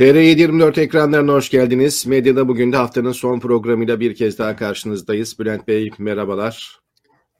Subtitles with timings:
[0.00, 2.06] TR724 ekranlarına hoş geldiniz.
[2.06, 5.38] Medyada bugün de haftanın son programıyla bir kez daha karşınızdayız.
[5.38, 6.80] Bülent Bey merhabalar.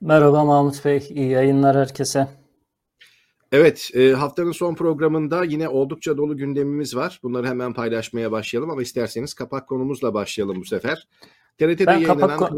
[0.01, 2.29] Merhaba Mahmut Bey, iyi yayınlar herkese.
[3.53, 7.21] Evet, e, haftanın son programında yine oldukça dolu gündemimiz var.
[7.23, 11.09] Bunları hemen paylaşmaya başlayalım ama isterseniz kapak konumuzla başlayalım bu sefer.
[11.59, 12.39] TRT'de ben yayınlanan...
[12.39, 12.53] Kapak...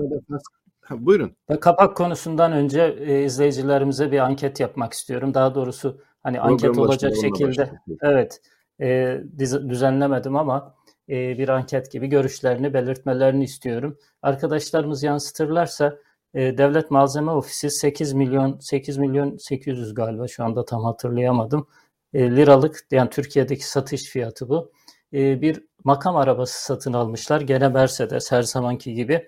[0.91, 1.37] buyurun.
[1.49, 5.35] Ben kapak konusundan önce e, izleyicilerimize bir anket yapmak istiyorum.
[5.35, 7.71] Daha doğrusu hani anket olacak şekilde.
[8.03, 8.41] Evet
[8.83, 9.21] e,
[9.69, 10.75] düzenlemedim ama
[11.09, 13.99] e, bir anket gibi görüşlerini belirtmelerini istiyorum.
[14.23, 15.99] Arkadaşlarımız yansıtırlarsa
[16.35, 21.67] e, Devlet Malzeme Ofisi 8 milyon 8 milyon 800 galiba şu anda tam hatırlayamadım.
[22.15, 24.73] Liralık yani Türkiye'deki satış fiyatı bu.
[25.13, 27.41] Bir makam arabası satın almışlar.
[27.41, 29.27] Gene Mercedes her zamanki gibi.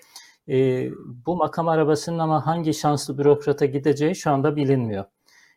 [1.27, 5.05] Bu makam arabasının ama hangi şanslı bürokrata gideceği şu anda bilinmiyor.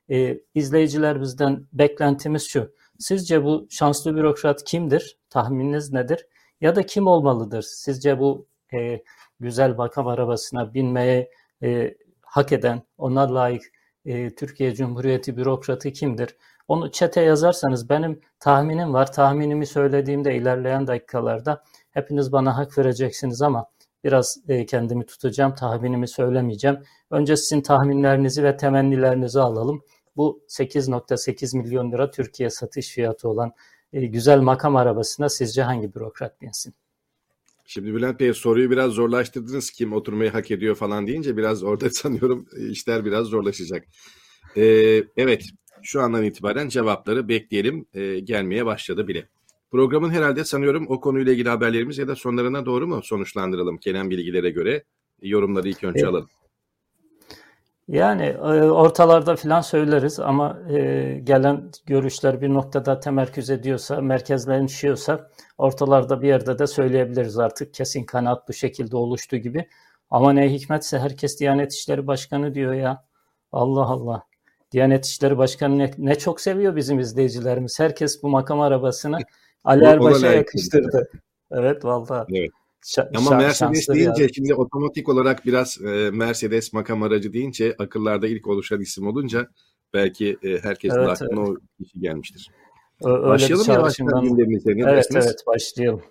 [0.09, 2.73] E, izleyiciler bizden beklentimiz şu.
[2.99, 5.17] Sizce bu şanslı bürokrat kimdir?
[5.29, 6.27] Tahmininiz nedir?
[6.61, 7.61] Ya da kim olmalıdır?
[7.61, 9.03] Sizce bu e,
[9.39, 11.31] güzel makam arabasına binmeye
[11.63, 13.63] e, hak eden, ona layık
[14.05, 16.35] e, Türkiye Cumhuriyeti bürokratı kimdir?
[16.67, 19.11] Onu çete yazarsanız benim tahminim var.
[19.11, 23.65] Tahminimi söylediğimde ilerleyen dakikalarda hepiniz bana hak vereceksiniz ama
[24.03, 25.55] biraz e, kendimi tutacağım.
[25.55, 26.79] Tahminimi söylemeyeceğim.
[27.11, 29.81] Önce sizin tahminlerinizi ve temennilerinizi alalım
[30.17, 33.51] bu 8.8 milyon lira Türkiye satış fiyatı olan
[33.93, 36.73] e, güzel makam arabasına sizce hangi bürokrat binsin?
[37.65, 39.71] Şimdi Bülent Bey soruyu biraz zorlaştırdınız.
[39.71, 43.85] Kim oturmayı hak ediyor falan deyince biraz orada sanıyorum işler biraz zorlaşacak.
[44.57, 45.43] Ee, evet
[45.83, 47.85] şu andan itibaren cevapları bekleyelim.
[47.93, 49.27] Ee, gelmeye başladı bile.
[49.71, 54.49] Programın herhalde sanıyorum o konuyla ilgili haberlerimiz ya da sonlarına doğru mu sonuçlandıralım gelen bilgilere
[54.49, 54.83] göre?
[55.21, 56.09] Yorumları ilk önce evet.
[56.09, 56.29] alalım.
[57.87, 66.21] Yani e, ortalarda filan söyleriz ama e, gelen görüşler bir noktada temerküz ediyorsa, merkezlenişiyorsa ortalarda
[66.21, 67.73] bir yerde de söyleyebiliriz artık.
[67.73, 69.67] Kesin kanaat bu şekilde oluştu gibi.
[70.09, 73.05] Ama ne hikmetse herkes Diyanet İşleri Başkanı diyor ya.
[73.51, 74.23] Allah Allah.
[74.71, 77.79] Diyanet İşleri Başkanı ne, ne çok seviyor bizim izleyicilerimiz.
[77.79, 79.17] Herkes bu makam arabasını
[79.63, 81.09] Ali Erbaş'a yakıştırdı.
[81.51, 82.25] Evet vallahi.
[82.35, 82.51] Evet.
[83.15, 84.33] Ama Mercedes deyince yani.
[84.33, 89.47] şimdi otomatik olarak biraz e, Mercedes makam aracı deyince akıllarda ilk oluşan isim olunca
[89.93, 91.57] belki e, herkesin evet, aklına evet.
[91.79, 92.51] o kişi gelmiştir.
[93.03, 94.71] Öyle başlayalım mı yavaştan gündemimize?
[94.71, 95.25] Evet dersiniz?
[95.25, 96.01] evet başlayalım.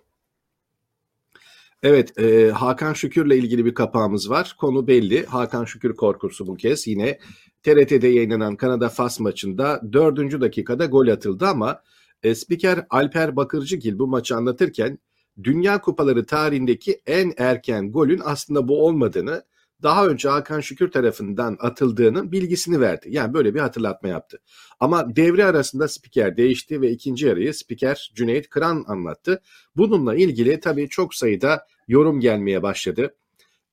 [1.83, 4.57] Evet, e, Hakan Şükür'le ilgili bir kapağımız var.
[4.61, 5.27] Konu belli.
[5.27, 7.19] Hakan Şükür korkusu bu kez yine
[7.63, 11.83] TRT'de yayınlanan Kanada-Fas maçında dördüncü dakikada gol atıldı ama
[12.23, 14.99] e, spiker Alper Bakırcıgil bu maçı anlatırken
[15.45, 19.45] Dünya Kupaları tarihindeki en erken golün aslında bu olmadığını,
[19.83, 23.09] daha önce Hakan Şükür tarafından atıldığının bilgisini verdi.
[23.11, 24.41] Yani böyle bir hatırlatma yaptı.
[24.81, 29.43] Ama devre arasında spiker değişti ve ikinci yarıyı spiker Cüneyt Kıran anlattı.
[29.77, 33.15] Bununla ilgili tabii çok sayıda yorum gelmeye başladı.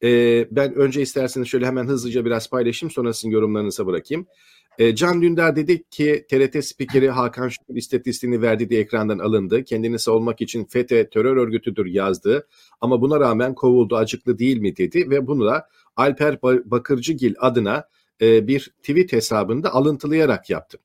[0.03, 4.27] Ee, ben önce isterseniz şöyle hemen hızlıca biraz paylaşayım sonrasını yorumlarınıza bırakayım.
[4.77, 9.63] E, Can Dündar dedi ki TRT spikeri Hakan Şükür istatistiğini verdi diye ekrandan alındı.
[9.63, 12.47] Kendini savunmak için FETÖ terör örgütüdür yazdı.
[12.81, 17.87] Ama buna rağmen kovuldu acıklı değil mi dedi ve bunu da Alper Bakırcıgil adına
[18.21, 20.77] e, bir tweet hesabında alıntılayarak yaptı.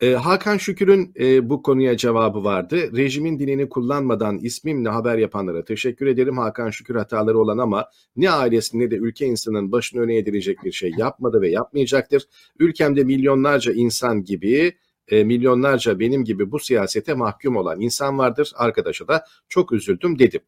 [0.00, 2.96] E, Hakan Şükür'ün e, bu konuya cevabı vardı.
[2.96, 6.38] Rejimin dilini kullanmadan ismimle haber yapanlara teşekkür ederim.
[6.38, 10.72] Hakan Şükür hataları olan ama ne ailesi ne de ülke insanının başını öne edilecek bir
[10.72, 12.22] şey yapmadı ve yapmayacaktır.
[12.58, 14.74] Ülkemde milyonlarca insan gibi
[15.08, 18.52] e, milyonlarca benim gibi bu siyasete mahkum olan insan vardır.
[18.56, 20.40] Arkadaşa da çok üzüldüm dedim.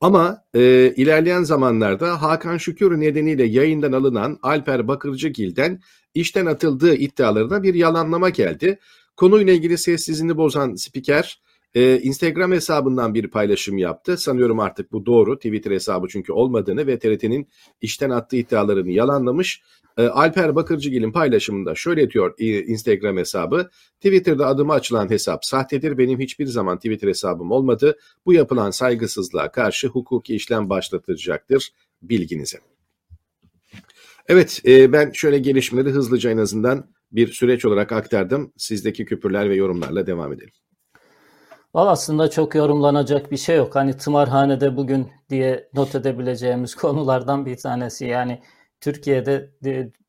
[0.00, 5.80] Ama e, ilerleyen zamanlarda Hakan Şükür nedeniyle yayından alınan Alper Bakırcıgil'den
[6.14, 8.78] işten atıldığı iddialarına bir yalanlama geldi.
[9.16, 11.42] Konuyla ilgili sessizliğini bozan spiker
[11.74, 14.16] e, Instagram hesabından bir paylaşım yaptı.
[14.16, 15.36] Sanıyorum artık bu doğru.
[15.36, 17.48] Twitter hesabı çünkü olmadığını ve TRT'nin
[17.80, 19.62] işten attığı iddialarını yalanlamış.
[19.96, 23.70] E, Alper Bakırcıgil'in paylaşımında şöyle diyor e, Instagram hesabı.
[24.00, 25.98] Twitter'da adıma açılan hesap sahtedir.
[25.98, 27.98] Benim hiçbir zaman Twitter hesabım olmadı.
[28.26, 31.72] Bu yapılan saygısızlığa karşı hukuki işlem başlatacaktır
[32.02, 32.71] bilginize.
[34.28, 38.52] Evet e, ben şöyle gelişmeleri hızlıca en azından bir süreç olarak aktardım.
[38.56, 40.52] Sizdeki küpürler ve yorumlarla devam edelim.
[41.74, 43.76] Valla aslında çok yorumlanacak bir şey yok.
[43.76, 48.06] Hani tımarhanede bugün diye not edebileceğimiz konulardan bir tanesi.
[48.06, 48.42] Yani
[48.80, 49.50] Türkiye'de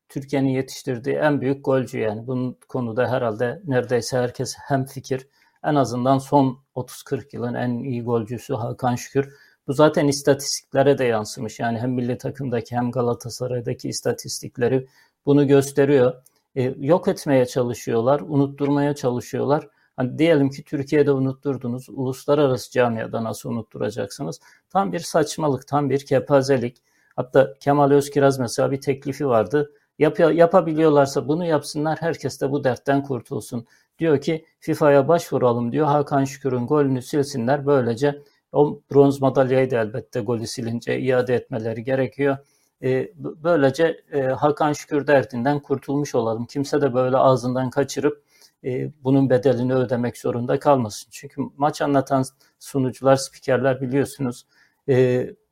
[0.08, 2.26] Türkiye'nin yetiştirdiği en büyük golcü yani.
[2.26, 5.26] Bunun konuda herhalde neredeyse herkes hem fikir.
[5.64, 9.34] En azından son 30-40 yılın en iyi golcüsü Hakan Şükür.
[9.66, 11.60] Bu zaten istatistiklere de yansımış.
[11.60, 14.86] Yani hem milli takımdaki hem Galatasaray'daki istatistikleri
[15.26, 16.14] bunu gösteriyor.
[16.56, 19.68] E, yok etmeye çalışıyorlar, unutturmaya çalışıyorlar.
[19.96, 24.40] Hani diyelim ki Türkiye'de unutturdunuz, uluslararası camiada nasıl unutturacaksınız?
[24.70, 26.76] Tam bir saçmalık, tam bir kepazelik.
[27.16, 29.72] Hatta Kemal Özkiraz mesela bir teklifi vardı.
[29.98, 33.66] Yap, yapabiliyorlarsa bunu yapsınlar, herkes de bu dertten kurtulsun.
[33.98, 35.86] Diyor ki FIFA'ya başvuralım diyor.
[35.86, 37.66] Hakan Şükür'ün golünü silsinler.
[37.66, 38.22] Böylece
[38.54, 42.36] o bronz madalyayı da elbette golü silince iade etmeleri gerekiyor.
[42.82, 46.46] E, böylece e, Hakan Şükür derdinden kurtulmuş olalım.
[46.46, 48.22] Kimse de böyle ağzından kaçırıp
[48.64, 51.08] e, bunun bedelini ödemek zorunda kalmasın.
[51.10, 52.24] Çünkü maç anlatan
[52.58, 54.46] sunucular, spikerler biliyorsunuz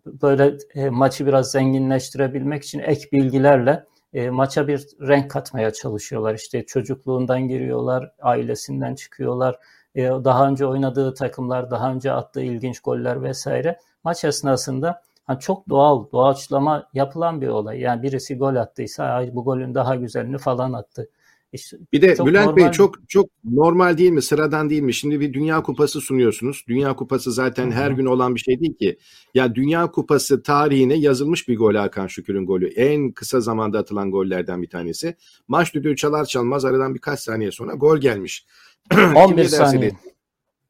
[0.07, 0.57] böyle
[0.91, 3.85] maçı biraz zenginleştirebilmek için ek bilgilerle
[4.31, 6.35] maça bir renk katmaya çalışıyorlar.
[6.35, 9.57] İşte çocukluğundan giriyorlar, ailesinden çıkıyorlar,
[9.95, 13.79] e, daha önce oynadığı takımlar, daha önce attığı ilginç goller vesaire.
[14.05, 17.81] Maç esnasında hani çok doğal, doğaçlama yapılan bir olay.
[17.81, 21.09] Yani birisi gol attıysa Ay, bu golün daha güzelini falan attı.
[21.53, 22.57] İşte bir de Bülent normal...
[22.57, 24.23] Bey çok çok normal değil mi?
[24.23, 24.95] Sıradan değil mi?
[24.95, 26.65] Şimdi bir Dünya Kupası sunuyorsunuz.
[26.69, 27.75] Dünya Kupası zaten Hı-hı.
[27.75, 28.99] her gün olan bir şey değil ki.
[29.35, 32.67] Ya Dünya Kupası tarihine yazılmış bir gol Hakan Şükür'ün golü.
[32.67, 35.17] En kısa zamanda atılan gollerden bir tanesi.
[35.49, 38.47] Maç düdüğü çalar çalmaz aradan birkaç saniye sonra gol gelmiş.
[39.17, 39.93] 11 saniye.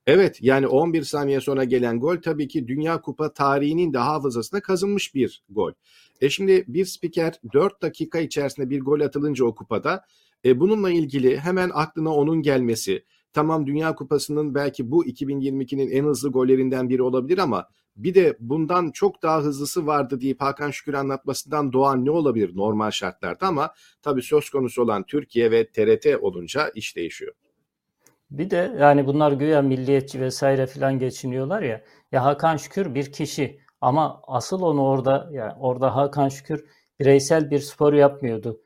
[0.07, 5.15] Evet yani 11 saniye sonra gelen gol tabii ki Dünya Kupa tarihinin de hafızasına kazınmış
[5.15, 5.73] bir gol.
[6.21, 10.05] E şimdi bir spiker 4 dakika içerisinde bir gol atılınca o kupada
[10.45, 13.05] e, bununla ilgili hemen aklına onun gelmesi.
[13.33, 18.91] Tamam Dünya Kupası'nın belki bu 2022'nin en hızlı gollerinden biri olabilir ama bir de bundan
[18.91, 24.23] çok daha hızlısı vardı deyip Hakan Şükür anlatmasından doğan ne olabilir normal şartlarda ama tabii
[24.23, 27.33] söz konusu olan Türkiye ve TRT olunca iş değişiyor.
[28.39, 31.83] Bir de yani bunlar güya milliyetçi vesaire filan geçiniyorlar ya.
[32.13, 36.65] Ya Hakan Şükür bir kişi ama asıl onu orada yani orada Hakan Şükür
[37.01, 38.61] bireysel bir spor yapmıyordu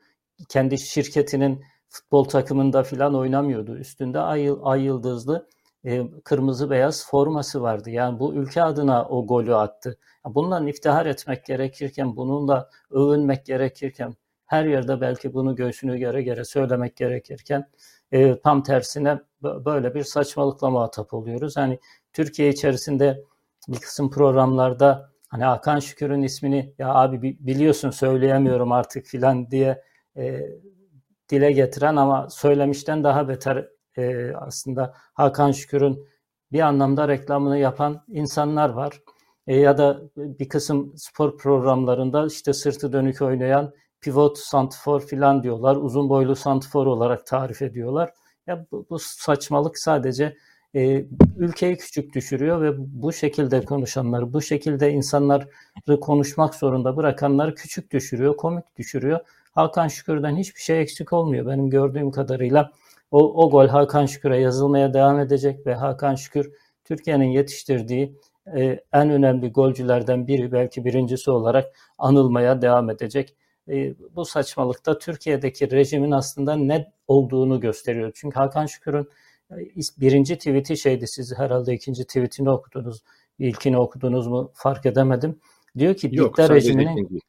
[0.49, 3.77] kendi şirketinin futbol takımında filan oynamıyordu.
[3.77, 5.47] Üstünde ay, ay yıldızlı
[5.85, 7.89] e, kırmızı beyaz forması vardı.
[7.89, 9.97] Yani bu ülke adına o golü attı.
[10.25, 14.13] Bundan iftihar etmek gerekirken, bununla övünmek gerekirken,
[14.45, 17.69] her yerde belki bunu göğsünü göre göre söylemek gerekirken
[18.11, 21.57] e, tam tersine böyle bir saçmalıkla muhatap oluyoruz.
[21.57, 21.79] Hani
[22.13, 23.23] Türkiye içerisinde
[23.67, 29.83] bir kısım programlarda hani Hakan Şükür'ün ismini ya abi biliyorsun söyleyemiyorum artık filan diye
[30.17, 30.41] e,
[31.29, 33.67] dile getiren ama söylemişten daha beter
[33.97, 36.07] e, aslında Hakan Şükür'ün
[36.51, 39.01] bir anlamda reklamını yapan insanlar var.
[39.47, 45.75] E, ya da bir kısım spor programlarında işte sırtı dönük oynayan pivot santifor filan diyorlar.
[45.75, 48.13] Uzun boylu santifor olarak tarif ediyorlar.
[48.47, 50.37] Ya bu, bu saçmalık sadece
[50.75, 51.05] e,
[51.37, 55.49] ülkeyi küçük düşürüyor ve bu şekilde konuşanları, bu şekilde insanları
[56.01, 59.19] konuşmak zorunda bırakanları küçük düşürüyor, komik düşürüyor.
[59.51, 62.71] Hakan Şükür'den hiçbir şey eksik olmuyor benim gördüğüm kadarıyla.
[63.11, 66.51] O, o gol Hakan Şükür'e yazılmaya devam edecek ve Hakan Şükür
[66.85, 68.15] Türkiye'nin yetiştirdiği
[68.55, 73.35] e, en önemli golcülerden biri belki birincisi olarak anılmaya devam edecek.
[73.69, 78.11] E, bu saçmalıkta Türkiye'deki rejimin aslında ne olduğunu gösteriyor.
[78.15, 79.09] Çünkü Hakan Şükür'ün
[79.51, 79.55] e,
[79.97, 83.03] birinci tweet'i şeydi siz herhalde ikinci tweet'ini okudunuz.
[83.39, 85.39] İlkini okudunuz mu fark edemedim.
[85.77, 87.21] Diyor ki Yok, dikta rejiminin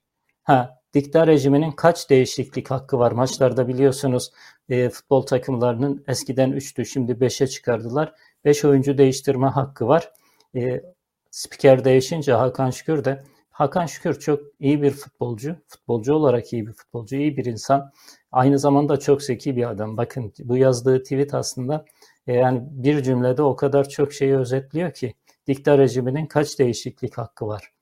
[0.42, 3.12] ha dikta rejiminin kaç değişiklik hakkı var?
[3.12, 4.32] Maçlarda biliyorsunuz
[4.68, 8.12] e, futbol takımlarının eskiden 3'tü şimdi 5'e çıkardılar.
[8.44, 10.12] 5 oyuncu değiştirme hakkı var.
[10.54, 10.82] E,
[11.30, 13.22] spiker değişince Hakan Şükür de
[13.58, 15.56] Hakan Şükür çok iyi bir futbolcu.
[15.68, 17.92] Futbolcu olarak iyi bir futbolcu, iyi bir insan.
[18.32, 19.96] Aynı zamanda çok zeki bir adam.
[19.96, 21.84] Bakın bu yazdığı tweet aslında
[22.26, 25.14] e, yani bir cümlede o kadar çok şeyi özetliyor ki
[25.46, 27.72] dikta rejiminin kaç değişiklik hakkı var.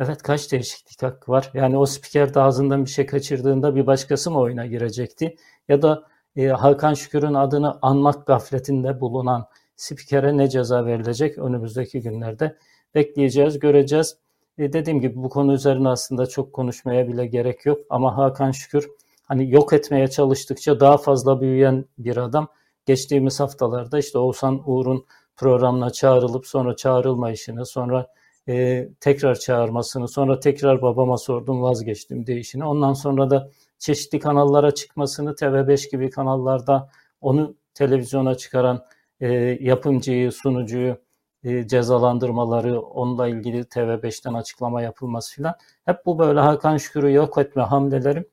[0.00, 1.50] Evet kaç değişiklik hakkı var?
[1.54, 5.36] Yani o spiker de ağzından bir şey kaçırdığında bir başkası mı oyuna girecekti?
[5.68, 6.04] Ya da
[6.36, 12.56] e, Hakan Şükür'ün adını anmak gafletinde bulunan spikere ne ceza verilecek önümüzdeki günlerde?
[12.94, 14.22] Bekleyeceğiz, göreceğiz.
[14.58, 17.78] E, dediğim gibi bu konu üzerine aslında çok konuşmaya bile gerek yok.
[17.90, 18.88] Ama Hakan Şükür
[19.24, 22.48] hani yok etmeye çalıştıkça daha fazla büyüyen bir adam.
[22.86, 25.06] Geçtiğimiz haftalarda işte Oğuzhan Uğur'un
[25.36, 28.06] programına çağrılıp sonra çağrılmayışını, sonra
[28.48, 32.64] e, tekrar çağırmasını, sonra tekrar babama sordum vazgeçtim değişini.
[32.64, 36.88] Ondan sonra da çeşitli kanallara çıkmasını, TV5 gibi kanallarda
[37.20, 38.84] onu televizyona çıkaran
[39.20, 39.28] e,
[39.60, 40.96] yapımcıyı, sunucuyu
[41.44, 45.54] e, cezalandırmaları, onunla ilgili TV5'ten açıklama yapılması filan.
[45.84, 48.24] Hep bu böyle Hakan Şükür'ü yok etme hamleleri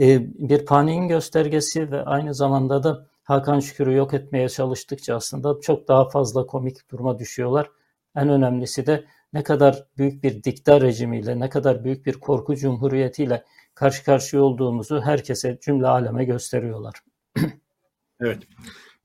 [0.00, 5.88] e, bir paniğin göstergesi ve aynı zamanda da Hakan Şükür'ü yok etmeye çalıştıkça aslında çok
[5.88, 7.70] daha fazla komik duruma düşüyorlar.
[8.16, 13.44] En önemlisi de ne kadar büyük bir dikta rejimiyle, ne kadar büyük bir korku cumhuriyetiyle
[13.74, 16.94] karşı karşıya olduğumuzu herkese, cümle aleme gösteriyorlar.
[18.20, 18.42] evet.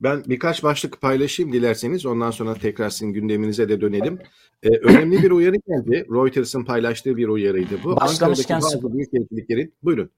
[0.00, 2.06] Ben birkaç başlık paylaşayım dilerseniz.
[2.06, 4.18] Ondan sonra tekrar sizin gündeminize de dönelim.
[4.62, 6.06] Ee, önemli bir uyarı geldi.
[6.10, 7.96] Reuters'ın paylaştığı bir uyarıydı bu.
[7.96, 9.74] Başlamışken bazı büyük elçiliklerin...
[9.82, 10.10] Buyurun.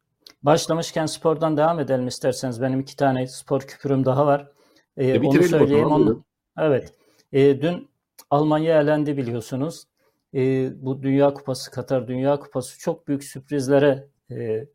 [0.43, 2.63] Başlamışken spordan devam edelim isterseniz.
[2.63, 4.53] Benim iki tane spor küpürüm daha var.
[4.97, 5.87] Ee, e, onu söyleyeyim.
[5.87, 6.25] Onu,
[6.59, 6.93] evet.
[7.33, 7.89] E, dün
[8.31, 9.85] Almanya elendi biliyorsunuz.
[10.35, 14.67] E, bu Dünya Kupası, Katar Dünya Kupası çok büyük sürprizlere e,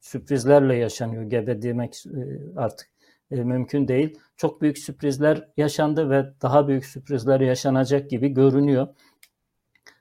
[0.00, 1.22] sürprizlerle yaşanıyor.
[1.22, 2.20] Gebe demek e,
[2.56, 2.88] artık
[3.30, 4.18] e, mümkün değil.
[4.36, 8.88] Çok büyük sürprizler yaşandı ve daha büyük sürprizler yaşanacak gibi görünüyor.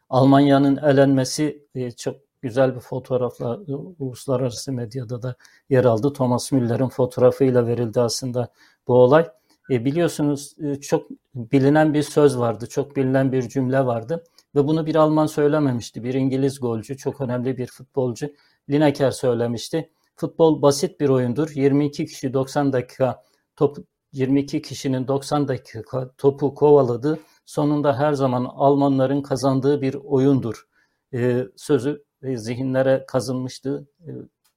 [0.09, 5.35] Almanya'nın elenmesi e, çok güzel bir fotoğrafla e, uluslararası medyada da
[5.69, 6.13] yer aldı.
[6.13, 8.49] Thomas Müller'in fotoğrafıyla verildi aslında
[8.87, 9.27] bu olay.
[9.69, 14.23] E, biliyorsunuz e, çok bilinen bir söz vardı, çok bilinen bir cümle vardı
[14.55, 16.03] ve bunu bir Alman söylememişti.
[16.03, 18.29] Bir İngiliz golcü, çok önemli bir futbolcu
[18.69, 19.89] Lineker söylemişti.
[20.15, 21.51] Futbol basit bir oyundur.
[21.55, 23.23] 22 kişi 90 dakika
[23.55, 23.77] top
[24.11, 27.19] 22 kişinin 90 dakika topu kovaladı.
[27.45, 30.67] Sonunda her zaman Almanların kazandığı bir oyundur.
[31.13, 33.87] Ee, sözü e, zihinlere kazınmıştı.
[34.07, 34.09] E,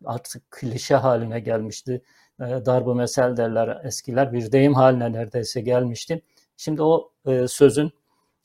[0.04, 2.02] artık klişe haline gelmişti.
[2.40, 4.32] E, darbu mesel derler eskiler.
[4.32, 6.22] Bir deyim haline neredeyse gelmişti.
[6.56, 7.92] Şimdi o e, sözün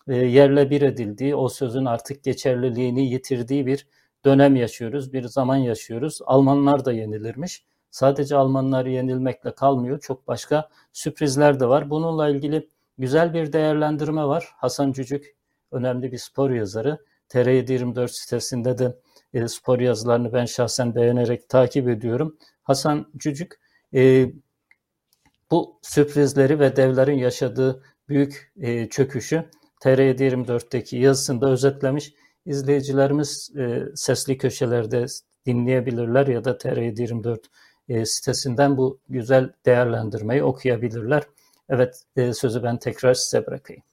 [0.08, 3.88] e, yerle bir edildiği, o sözün artık geçerliliğini yitirdiği bir
[4.26, 6.20] dönem yaşıyoruz, bir zaman yaşıyoruz.
[6.26, 7.64] Almanlar da yenilirmiş.
[7.92, 10.00] Sadece Almanlar yenilmekle kalmıyor.
[10.00, 11.90] Çok başka sürprizler de var.
[11.90, 14.50] Bununla ilgili güzel bir değerlendirme var.
[14.58, 15.36] Hasan Cücük
[15.72, 16.98] önemli bir spor yazarı.
[17.30, 18.98] TR724 sitesinde de
[19.34, 22.38] e, spor yazılarını ben şahsen beğenerek takip ediyorum.
[22.64, 23.60] Hasan Cücük
[23.94, 24.32] e,
[25.52, 29.46] bu sürprizleri ve devlerin yaşadığı büyük e, çöküşü
[29.82, 32.14] TR724'teki yazısında özetlemiş
[32.46, 35.06] izleyicilerimiz e, sesli köşelerde
[35.46, 37.38] dinleyebilirler ya da TR724
[37.90, 41.24] e, sitesinden bu güzel değerlendirmeyi okuyabilirler.
[41.70, 43.84] Evet e, sözü ben tekrar size bırakayım.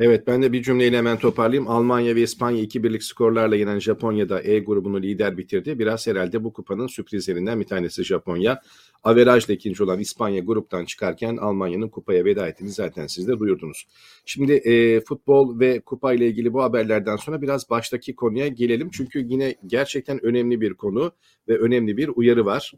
[0.00, 1.68] Evet ben de bir cümleyle hemen toparlayayım.
[1.68, 5.78] Almanya ve İspanya iki birlik skorlarla yenen Japonya'da E grubunu lider bitirdi.
[5.78, 8.60] Biraz herhalde bu kupanın sürprizlerinden bir tanesi Japonya.
[9.04, 13.86] Averajla ikinci olan İspanya gruptan çıkarken Almanya'nın kupaya veda ettiğini zaten siz de duyurdunuz.
[14.24, 18.90] Şimdi e, futbol ve kupa ile ilgili bu haberlerden sonra biraz baştaki konuya gelelim.
[18.92, 21.12] Çünkü yine gerçekten önemli bir konu
[21.48, 22.72] ve önemli bir uyarı var.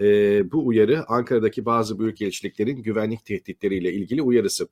[0.00, 0.04] E,
[0.52, 4.68] bu uyarı Ankara'daki bazı büyükelçiliklerin güvenlik tehditleriyle ilgili uyarısı.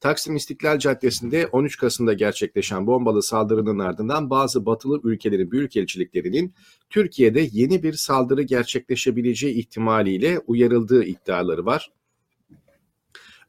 [0.00, 6.54] Taksim İstiklal Caddesi'nde 13 Kasım'da gerçekleşen bombalı saldırının ardından bazı batılı ülkelerin büyükelçiliklerinin
[6.90, 11.90] Türkiye'de yeni bir saldırı gerçekleşebileceği ihtimaliyle uyarıldığı iddiaları var.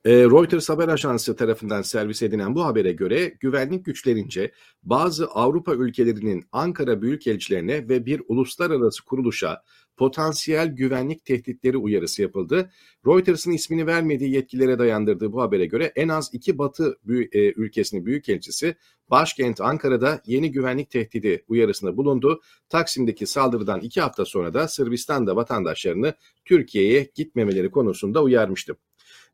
[0.06, 4.52] E, Reuters haber ajansı tarafından servis edilen bu habere göre güvenlik güçlerince
[4.84, 9.64] bazı Avrupa ülkelerinin Ankara büyükelçilerine ve bir uluslararası kuruluşa
[9.98, 12.72] potansiyel güvenlik tehditleri uyarısı yapıldı.
[13.08, 18.76] Reuters'ın ismini vermediği yetkilere dayandırdığı bu habere göre en az iki batı e, ülkesinin büyükelçisi
[19.10, 22.42] başkent Ankara'da yeni güvenlik tehdidi uyarısında bulundu.
[22.70, 26.14] Taksim'deki saldırıdan iki hafta sonra da Sırbistan'da vatandaşlarını
[26.46, 28.78] Türkiye'ye gitmemeleri konusunda uyarmıştı.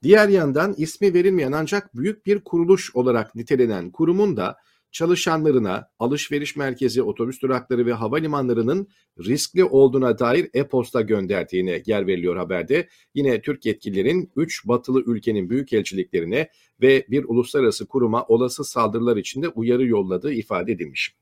[0.04, 4.58] Diğer yandan ismi verilmeyen ancak büyük bir kuruluş olarak nitelenen kurumun da
[4.92, 8.88] çalışanlarına alışveriş merkezi, otobüs durakları ve havalimanlarının
[9.20, 12.88] riskli olduğuna dair e-posta gönderdiğine yer veriliyor haberde.
[13.14, 16.50] Yine Türk yetkililerin 3 batılı ülkenin büyükelçiliklerine
[16.82, 21.16] ve bir uluslararası kuruma olası saldırılar içinde uyarı yolladığı ifade edilmiş.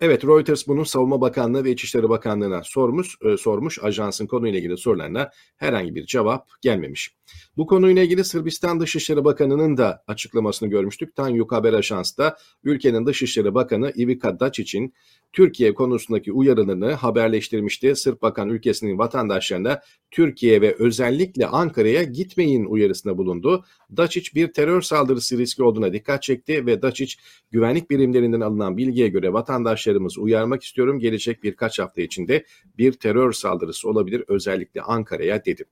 [0.00, 3.78] Evet Reuters bunu Savunma Bakanlığı ve İçişleri Bakanlığı'na sormuş, e, sormuş.
[3.82, 7.16] Ajansın konuyla ilgili sorularına herhangi bir cevap gelmemiş.
[7.56, 11.16] Bu konuyla ilgili Sırbistan Dışişleri Bakanı'nın da açıklamasını görmüştük.
[11.16, 14.94] Tanyuk Haber Ajans'ta ülkenin Dışişleri Bakanı Ivica Dačić'in
[15.32, 17.96] Türkiye konusundaki uyarılarını haberleştirmişti.
[17.96, 23.64] Sırp Bakan ülkesinin vatandaşlarına Türkiye ve özellikle Ankara'ya gitmeyin uyarısında bulundu.
[23.94, 27.18] Dačić bir terör saldırısı riski olduğuna dikkat çekti ve Dačić
[27.50, 30.98] güvenlik birimlerinden alınan bilgiye göre vatandaşlarımızı uyarmak istiyorum.
[30.98, 32.44] Gelecek birkaç hafta içinde
[32.78, 35.64] bir terör saldırısı olabilir özellikle Ankara'ya dedi.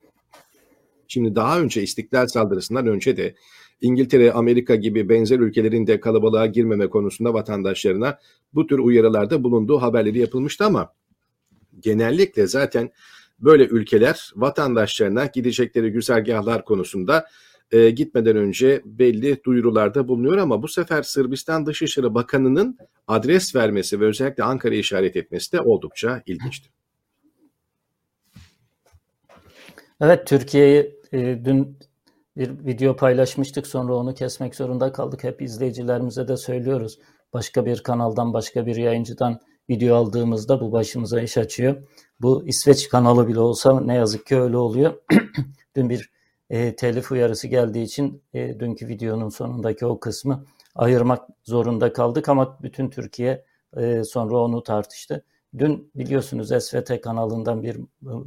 [1.09, 3.35] Şimdi daha önce istiklal saldırısından önce de
[3.81, 8.19] İngiltere, Amerika gibi benzer ülkelerin de kalabalığa girmeme konusunda vatandaşlarına
[8.55, 10.93] bu tür uyarılarda bulunduğu haberleri yapılmıştı ama
[11.81, 12.91] genellikle zaten
[13.39, 17.27] böyle ülkeler vatandaşlarına gidecekleri güzergahlar konusunda
[17.71, 24.07] e, gitmeden önce belli duyurularda bulunuyor ama bu sefer Sırbistan Dışişleri Bakanı'nın adres vermesi ve
[24.07, 26.69] özellikle Ankara'yı işaret etmesi de oldukça ilginçti.
[30.05, 31.79] Evet Türkiye'yi e, dün
[32.37, 35.25] bir video paylaşmıştık sonra onu kesmek zorunda kaldık.
[35.25, 36.99] Hep izleyicilerimize de söylüyoruz.
[37.33, 41.77] Başka bir kanaldan başka bir yayıncıdan video aldığımızda bu başımıza iş açıyor.
[42.21, 44.95] Bu İsveç kanalı bile olsa ne yazık ki öyle oluyor.
[45.77, 46.11] Dün bir
[46.51, 50.45] e, telif uyarısı geldiği için e, dünkü videonun sonundaki o kısmı
[50.75, 53.45] ayırmak zorunda kaldık ama bütün Türkiye
[53.77, 55.25] e, sonra onu tartıştı.
[55.59, 57.77] Dün biliyorsunuz SVT kanalından bir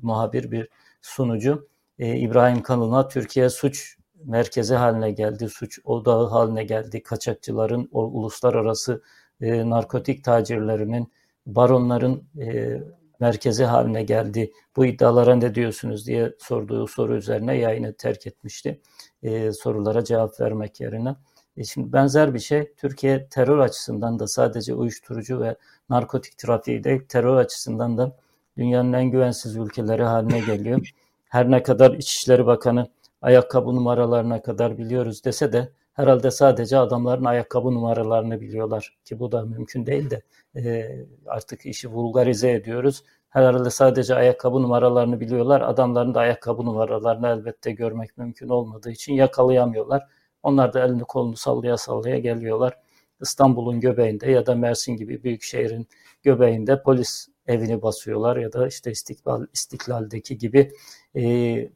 [0.01, 0.69] muhabir, bir
[1.01, 1.68] sunucu
[2.00, 7.04] e, İbrahim Kalın'a Türkiye suç merkezi haline geldi, suç odağı haline geldi.
[7.04, 9.01] Kaçakçıların, o uluslararası
[9.42, 11.12] e, narkotik tacirlerinin,
[11.46, 12.77] baronların e,
[13.20, 14.51] merkezi haline geldi.
[14.75, 18.82] Bu iddialara ne diyorsunuz diye sorduğu soru üzerine yayını terk etmişti.
[19.24, 21.16] E, sorulara cevap vermek yerine.
[21.58, 25.56] E şimdi benzer bir şey Türkiye terör açısından da sadece uyuşturucu ve
[25.89, 28.16] narkotik trafiği değil terör açısından da
[28.58, 30.92] dünyanın en güvensiz ülkeleri haline geliyor.
[31.26, 32.88] Her ne kadar İçişleri Bakanı
[33.22, 39.46] ayakkabı numaralarına kadar biliyoruz dese de herhalde sadece adamların ayakkabı numaralarını biliyorlar ki bu da
[39.46, 40.22] mümkün değil de
[40.56, 40.90] e,
[41.28, 43.04] artık işi vulgarize ediyoruz.
[43.30, 45.62] Herhalde sadece ayakkabı numaralarını biliyorlar.
[45.62, 50.08] Adamların da ayakkabı numaralarını elbette görmek mümkün olmadığı için yakalayamıyorlar.
[50.44, 52.74] Onlar da elini kolunu sallaya sallaya geliyorlar.
[53.22, 55.88] İstanbul'un göbeğinde ya da Mersin gibi büyük şehrin
[56.24, 60.72] göbeğinde polis evini basıyorlar ya da işte İstiklal, İstiklal'deki gibi
[61.16, 61.22] e,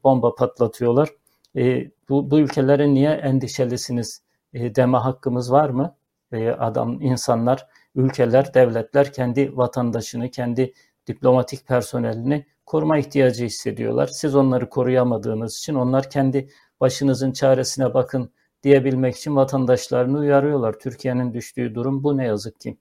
[0.04, 1.10] bomba patlatıyorlar.
[1.56, 4.22] E, bu, bu ülkelere niye endişelisiniz
[4.54, 5.96] e, deme hakkımız var mı?
[6.32, 10.74] E, adam, insanlar, ülkeler, devletler kendi vatandaşını, kendi
[11.08, 14.08] diplomatik personelini koruma ihtiyacı hissediyorlar.
[14.08, 16.50] Siz onları koruyamadığınız için onlar kendi
[16.80, 18.32] başınızın çaresine bakın
[18.64, 20.80] diyebilmek için vatandaşlarını uyarıyorlar.
[20.80, 22.78] Türkiye'nin düştüğü durum bu ne yazık ki.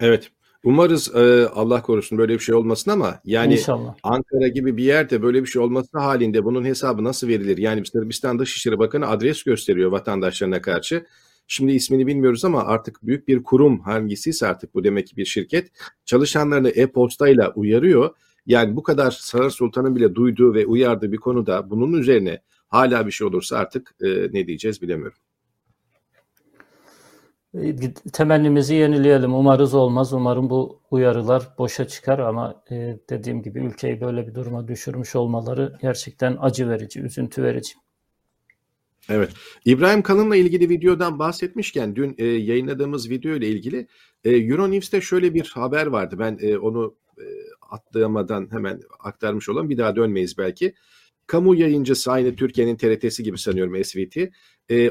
[0.00, 0.30] Evet.
[0.64, 3.94] Umarız e, Allah korusun böyle bir şey olmasın ama yani İnşallah.
[4.02, 7.58] Ankara gibi bir yerde böyle bir şey olması halinde bunun hesabı nasıl verilir?
[7.58, 11.06] Yani Sırbistan Dışişleri Bakanı adres gösteriyor vatandaşlarına karşı.
[11.46, 15.70] Şimdi ismini bilmiyoruz ama artık büyük bir kurum hangisiyse artık bu demek ki bir şirket
[16.04, 18.14] çalışanlarını e-postayla uyarıyor.
[18.46, 23.12] Yani bu kadar Sarar Sultan'ın bile duyduğu ve uyardığı bir konuda bunun üzerine hala bir
[23.12, 25.18] şey olursa artık e, ne diyeceğiz bilemiyorum.
[27.54, 27.76] E,
[28.12, 29.34] temennimizi yenileyelim.
[29.34, 30.12] Umarız olmaz.
[30.12, 35.78] Umarım bu uyarılar boşa çıkar ama e, dediğim gibi ülkeyi böyle bir duruma düşürmüş olmaları
[35.82, 37.72] gerçekten acı verici, üzüntü verici.
[39.08, 39.30] Evet.
[39.64, 43.86] İbrahim Kalın'la ilgili videodan bahsetmişken dün e, yayınladığımız video ile ilgili
[44.24, 46.16] e, Euronews'te şöyle bir haber vardı.
[46.18, 47.24] Ben e, onu e,
[47.70, 50.74] atlayamadan hemen aktarmış olan bir daha dönmeyiz belki.
[51.26, 54.16] Kamu yayıncısı aynı Türkiye'nin TRT'si gibi sanıyorum SVT.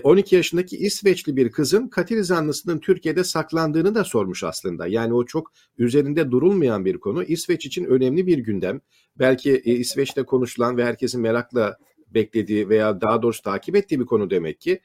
[0.03, 4.87] 12 yaşındaki İsveçli bir kızın katil zanlısının Türkiye'de saklandığını da sormuş aslında.
[4.87, 7.23] Yani o çok üzerinde durulmayan bir konu.
[7.23, 8.81] İsveç için önemli bir gündem.
[9.19, 14.61] Belki İsveç'te konuşulan ve herkesin merakla beklediği veya daha doğrusu takip ettiği bir konu demek
[14.61, 14.79] ki.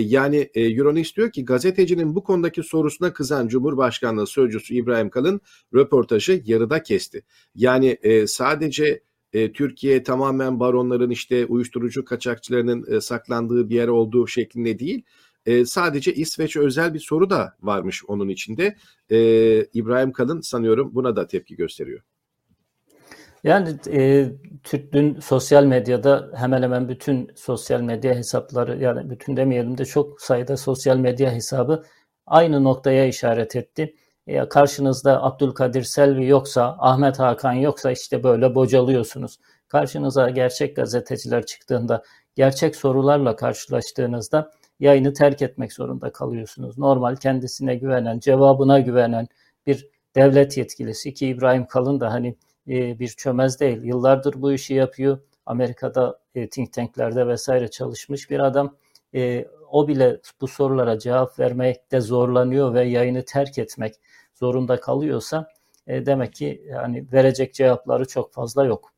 [0.00, 5.40] yani Euronews diyor ki gazetecinin bu konudaki sorusuna kızan Cumhurbaşkanlığı Sözcüsü İbrahim Kalın
[5.74, 7.22] röportajı yarıda kesti.
[7.54, 9.02] Yani sadece
[9.34, 15.02] e, Türkiye tamamen baronların işte uyuşturucu kaçakçılarının e, saklandığı bir yer olduğu şeklinde değil.
[15.46, 18.76] E, sadece İsveç özel bir soru da varmış onun içinde.
[19.10, 19.18] E,
[19.64, 22.00] İbrahim Kalın sanıyorum buna da tepki gösteriyor.
[23.44, 24.30] Yani e,
[24.62, 30.20] Türk dün sosyal medyada hemen hemen bütün sosyal medya hesapları yani bütün demeyelim de çok
[30.20, 31.84] sayıda sosyal medya hesabı
[32.26, 33.94] aynı noktaya işaret etti
[34.26, 39.38] ya karşınızda Abdülkadir Selvi yoksa, Ahmet Hakan yoksa işte böyle bocalıyorsunuz.
[39.68, 42.02] Karşınıza gerçek gazeteciler çıktığında,
[42.34, 46.78] gerçek sorularla karşılaştığınızda yayını terk etmek zorunda kalıyorsunuz.
[46.78, 49.28] Normal kendisine güvenen, cevabına güvenen
[49.66, 52.36] bir devlet yetkilisi ki İbrahim Kalın da hani
[52.68, 53.82] e, bir çömez değil.
[53.82, 55.18] Yıllardır bu işi yapıyor.
[55.46, 58.76] Amerika'da e, think tanklerde vesaire çalışmış bir adam.
[59.14, 63.94] E, o bile bu sorulara cevap vermekte zorlanıyor ve yayını terk etmek
[64.34, 65.48] zorunda kalıyorsa
[65.86, 68.92] e, demek ki yani verecek cevapları çok fazla yok.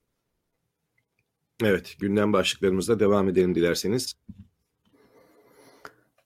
[1.62, 4.14] Evet, gündem başlıklarımızda devam edelim dilerseniz.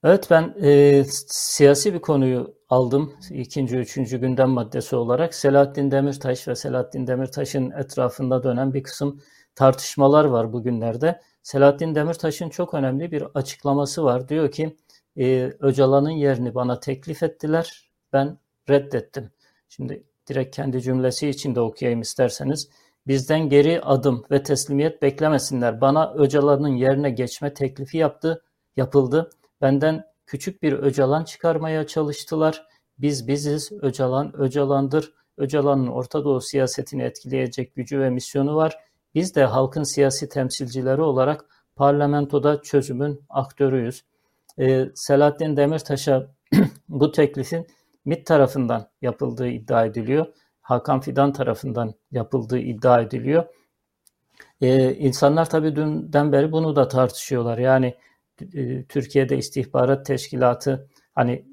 [0.04, 5.34] Evet ben e, siyasi bir konuyu aldım ikinci, üçüncü gündem maddesi olarak.
[5.34, 9.22] Selahattin Demirtaş ve Selahattin Demirtaş'ın etrafında dönen bir kısım
[9.54, 11.20] tartışmalar var bugünlerde.
[11.42, 14.28] Selahattin Demirtaş'ın çok önemli bir açıklaması var.
[14.28, 14.76] Diyor ki
[15.16, 17.90] e, Öcalan'ın yerini bana teklif ettiler.
[18.12, 18.38] Ben
[18.70, 19.30] reddettim.
[19.68, 22.68] Şimdi direkt kendi cümlesi içinde okuyayım isterseniz.
[23.06, 25.80] Bizden geri adım ve teslimiyet beklemesinler.
[25.80, 28.42] Bana Öcalan'ın yerine geçme teklifi yaptı,
[28.76, 29.30] yapıldı.
[29.60, 32.66] Benden küçük bir Öcalan çıkarmaya çalıştılar.
[32.98, 35.12] Biz biziz, Öcalan Öcalan'dır.
[35.38, 38.78] Öcalan'ın Orta Doğu siyasetini etkileyecek gücü ve misyonu var.
[39.14, 41.44] Biz de halkın siyasi temsilcileri olarak
[41.76, 44.04] parlamentoda çözümün aktörüyüz.
[44.58, 46.26] Ee, Selahattin Demirtaş'a
[46.88, 47.66] bu teklifin
[48.04, 50.26] MİT tarafından yapıldığı iddia ediliyor.
[50.60, 53.44] Hakan Fidan tarafından yapıldığı iddia ediliyor.
[54.60, 57.58] Ee, insanlar tabii dünden beri bunu da tartışıyorlar.
[57.58, 57.94] Yani
[58.54, 61.44] e, Türkiye'de istihbarat teşkilatı hani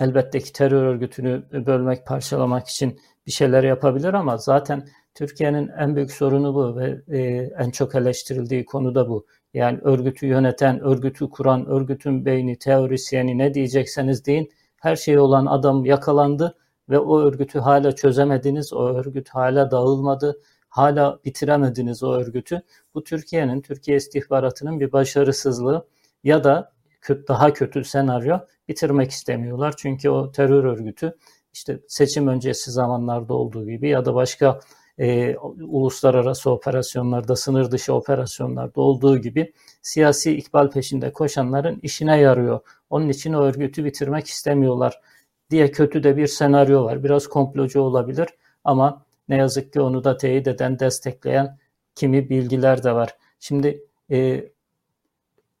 [0.00, 6.12] elbette ki terör örgütünü bölmek, parçalamak için bir şeyler yapabilir ama zaten Türkiye'nin en büyük
[6.12, 7.20] sorunu bu ve e,
[7.58, 9.26] en çok eleştirildiği konu da bu.
[9.54, 14.50] Yani örgütü yöneten, örgütü kuran, örgütün beyni, teorisyeni ne diyecekseniz deyin
[14.84, 16.56] her şey olan adam yakalandı
[16.88, 22.62] ve o örgütü hala çözemediniz, o örgüt hala dağılmadı, hala bitiremediniz o örgütü.
[22.94, 25.86] Bu Türkiye'nin, Türkiye istihbaratının bir başarısızlığı
[26.24, 26.72] ya da
[27.28, 29.74] daha kötü senaryo bitirmek istemiyorlar.
[29.76, 31.16] Çünkü o terör örgütü
[31.52, 34.60] işte seçim öncesi zamanlarda olduğu gibi ya da başka
[34.98, 42.60] e, uluslararası operasyonlarda, sınır dışı operasyonlarda olduğu gibi siyasi ikbal peşinde koşanların işine yarıyor.
[42.94, 45.00] Onun için o örgütü bitirmek istemiyorlar
[45.50, 47.04] diye kötü de bir senaryo var.
[47.04, 48.28] Biraz komplocu olabilir
[48.64, 51.58] ama ne yazık ki onu da teyit eden, destekleyen
[51.94, 53.16] kimi bilgiler de var.
[53.40, 54.44] Şimdi e,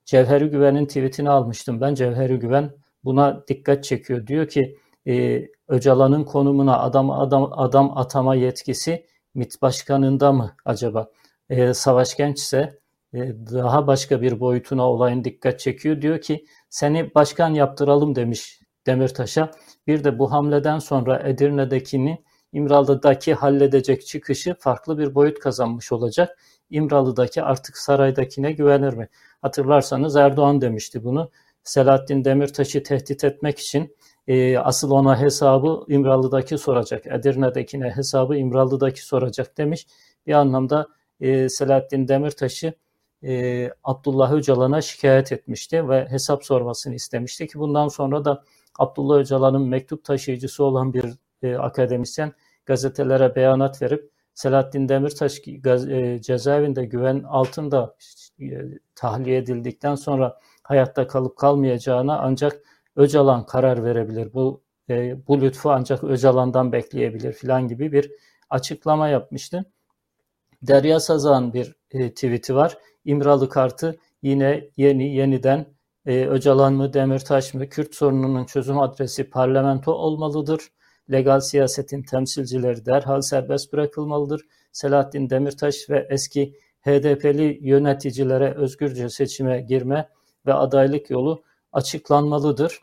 [0.04, 1.94] Cevheri Güven'in tweetini almıştım ben.
[1.94, 2.72] Cevheri Güven
[3.04, 4.26] buna dikkat çekiyor.
[4.26, 11.10] Diyor ki e, Öcalan'ın konumuna adam adam adam atama yetkisi MİT başkanında mı acaba?
[11.50, 12.78] E, Savaş Genç ise
[13.14, 13.18] e,
[13.52, 16.02] daha başka bir boyutuna olayın dikkat çekiyor.
[16.02, 19.50] Diyor ki seni başkan yaptıralım demiş Demirtaş'a.
[19.86, 26.38] Bir de bu hamleden sonra Edirne'dekini İmralı'daki halledecek çıkışı farklı bir boyut kazanmış olacak.
[26.70, 29.08] İmralı'daki artık saraydakine güvenir mi?
[29.42, 31.30] Hatırlarsanız Erdoğan demişti bunu.
[31.62, 37.06] Selahattin Demirtaş'ı tehdit etmek için e, asıl ona hesabı İmralı'daki soracak.
[37.06, 39.86] Edirne'dekine hesabı İmralı'daki soracak demiş.
[40.26, 40.88] Bir anlamda
[41.20, 42.74] e, Selahattin Demirtaş'ı
[43.24, 48.44] e, Abdullah Öcalan'a şikayet etmişti ve hesap sormasını istemişti ki bundan sonra da
[48.78, 51.04] Abdullah Öcalan'ın mektup taşıyıcısı olan bir
[51.42, 52.32] e, akademisyen
[52.66, 55.40] gazetelere beyanat verip Selahattin Demirtaş
[55.88, 57.96] e, cezaevinde güven altında
[58.40, 58.44] e,
[58.94, 62.62] tahliye edildikten sonra hayatta kalıp kalmayacağına ancak
[62.96, 64.34] Öcalan karar verebilir.
[64.34, 68.12] Bu e, bu lütfu ancak Öcalan'dan bekleyebilir filan gibi bir
[68.50, 69.64] açıklama yapmıştı.
[70.62, 72.78] Derya Sazan bir e, tweet'i var.
[73.04, 75.66] İmralı kartı yine yeni yeniden
[76.06, 80.60] e, Öcalan mı Demirtaş mı Kürt sorununun çözüm adresi parlamento olmalıdır.
[81.12, 84.42] Legal siyasetin temsilcileri derhal serbest bırakılmalıdır.
[84.72, 90.08] Selahattin Demirtaş ve eski HDP'li yöneticilere özgürce seçime girme
[90.46, 92.78] ve adaylık yolu açıklanmalıdır.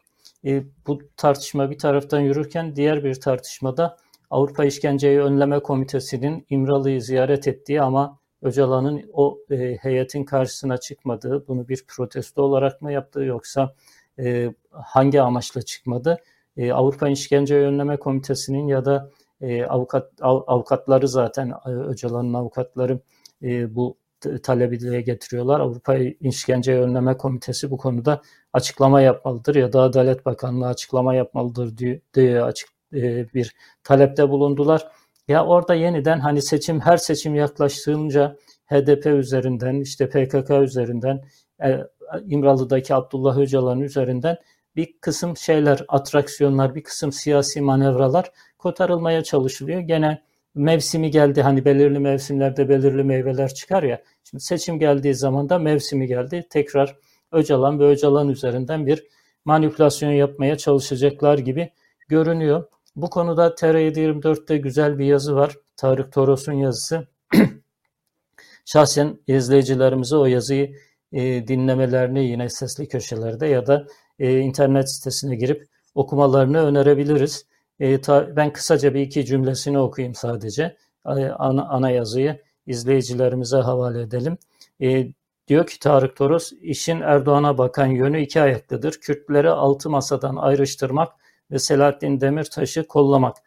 [0.46, 3.98] E, bu tartışma bir taraftan yürürken diğer bir tartışmada
[4.30, 11.67] Avrupa İşkenceyi Önleme Komitesi'nin İmralı'yı ziyaret ettiği ama Öcalan'ın o e, heyetin karşısına çıkmadığı, bunu
[11.67, 13.75] bir protesto olarak mı yaptığı yoksa
[14.19, 16.17] e, hangi amaçla çıkmadı?
[16.58, 19.10] E, Avrupa İşkence Önleme Komitesi'nin ya da
[19.41, 22.99] e, avukat av, avukatları zaten e, Öcalan'ın avukatları
[23.43, 23.97] e, bu
[24.43, 25.60] talebi dile getiriyorlar.
[25.60, 28.21] Avrupa İşkence Önleme Komitesi bu konuda
[28.54, 34.91] açıklama yapmalıdır ya da Adalet Bakanlığı açıklama yapmalıdır diye, diye açık e, bir talepte bulundular.
[35.32, 41.22] Ya orada yeniden hani seçim her seçim yaklaştığınca HDP üzerinden işte PKK üzerinden
[41.63, 41.80] e,
[42.26, 44.38] İmralı'daki Abdullah Öcalan üzerinden
[44.76, 49.80] bir kısım şeyler, atraksiyonlar, bir kısım siyasi manevralar kotarılmaya çalışılıyor.
[49.80, 50.22] Gene
[50.56, 54.02] mevsimi geldi hani belirli mevsimlerde belirli meyveler çıkar ya.
[54.30, 56.48] Şimdi seçim geldiği zaman da mevsimi geldi.
[56.50, 56.96] Tekrar
[57.32, 59.04] Öcalan ve Öcalan üzerinden bir
[59.46, 61.70] manipülasyon yapmaya çalışacaklar gibi
[62.08, 62.63] görünüyor.
[62.95, 65.58] Bu konuda TR724'te güzel bir yazı var.
[65.77, 67.08] Tarık Toros'un yazısı.
[68.65, 70.75] Şahsen izleyicilerimize o yazıyı
[71.12, 73.86] e, dinlemelerini yine sesli köşelerde ya da
[74.19, 77.45] e, internet sitesine girip okumalarını önerebiliriz.
[77.80, 80.77] E, ta, ben kısaca bir iki cümlesini okuyayım sadece.
[81.04, 84.38] Ana, ana yazıyı izleyicilerimize havale edelim.
[84.82, 85.08] E,
[85.47, 88.93] diyor ki Tarık Toros, işin Erdoğan'a bakan yönü iki ayaklıdır.
[89.01, 91.13] Kürtleri altı masadan ayrıştırmak
[91.52, 93.38] ve Selahattin Demirtaş'ı kollamak.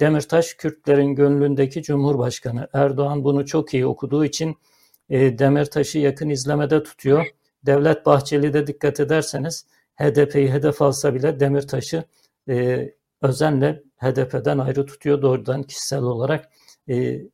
[0.00, 2.68] Demirtaş Kürtlerin gönlündeki Cumhurbaşkanı.
[2.72, 4.56] Erdoğan bunu çok iyi okuduğu için
[5.10, 7.26] e, Demirtaş'ı yakın izlemede tutuyor.
[7.66, 12.04] Devlet Bahçeli de dikkat ederseniz HDP'yi hedef alsa bile Demirtaş'ı
[12.48, 12.88] e,
[13.22, 15.22] özenle HDP'den ayrı tutuyor.
[15.22, 16.50] Doğrudan kişisel olarak
[16.88, 17.26] e, e,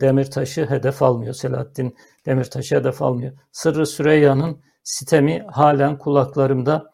[0.00, 1.34] Demirtaş'ı hedef almıyor.
[1.34, 1.96] Selahattin
[2.26, 3.32] Demirtaş'ı hedef almıyor.
[3.52, 6.90] Sırrı Süreyya'nın sitemi halen kulaklarımda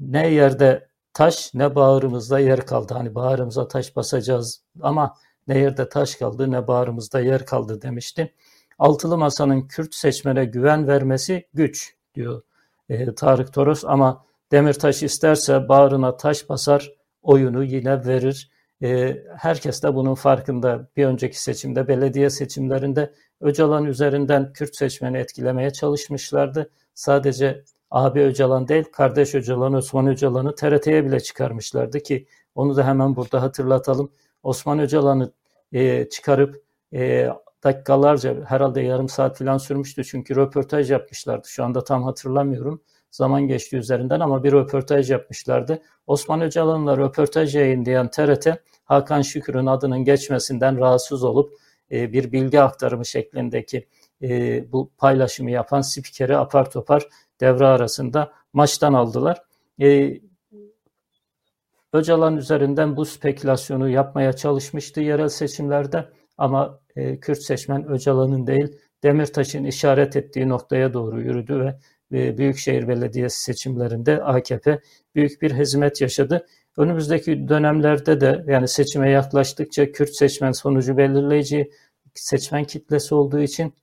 [0.00, 2.94] ne yerde taş ne bağrımızda yer kaldı.
[2.94, 5.14] Hani bağrımıza taş basacağız ama
[5.48, 8.34] ne yerde taş kaldı ne bağrımızda yer kaldı demişti.
[8.78, 12.42] Altılı Masa'nın Kürt seçmene güven vermesi güç diyor
[12.88, 19.94] e, Tarık Toros ama Demirtaş isterse bağrına taş basar oyunu yine verir E, herkes de
[19.94, 20.88] bunun farkında.
[20.96, 26.70] Bir önceki seçimde, belediye seçimlerinde Öcalan üzerinden Kürt seçmeni etkilemeye çalışmışlardı.
[26.94, 33.16] Sadece abi Öcalan değil, kardeş Öcalan, Osman Öcalan'ı TRT'ye bile çıkarmışlardı ki onu da hemen
[33.16, 34.10] burada hatırlatalım.
[34.42, 35.32] Osman Öcalan'ı
[35.72, 36.62] e, çıkarıp
[36.94, 37.28] e,
[37.64, 41.48] dakikalarca herhalde yarım saat falan sürmüştü çünkü röportaj yapmışlardı.
[41.48, 42.82] Şu anda tam hatırlamıyorum.
[43.10, 45.82] Zaman geçti üzerinden ama bir röportaj yapmışlardı.
[46.06, 48.48] Osman Öcalan'la röportaj yayınlayan TRT
[48.84, 51.52] Hakan Şükür'ün adının geçmesinden rahatsız olup
[51.90, 53.86] e, bir bilgi aktarımı şeklindeki
[54.22, 57.08] e, bu paylaşımı yapan spikeri apar topar
[57.42, 59.42] devre arasında maçtan aldılar.
[59.82, 60.20] E,
[61.92, 69.64] Öcalan üzerinden bu spekülasyonu yapmaya çalışmıştı yerel seçimlerde ama e, Kürt seçmen Öcalan'ın değil Demirtaş'ın
[69.64, 71.74] işaret ettiği noktaya doğru yürüdü
[72.12, 74.80] ve e, Büyükşehir Belediyesi seçimlerinde AKP
[75.14, 76.46] büyük bir hizmet yaşadı.
[76.76, 81.70] Önümüzdeki dönemlerde de yani seçime yaklaştıkça Kürt seçmen sonucu belirleyici
[82.14, 83.74] seçmen kitlesi olduğu için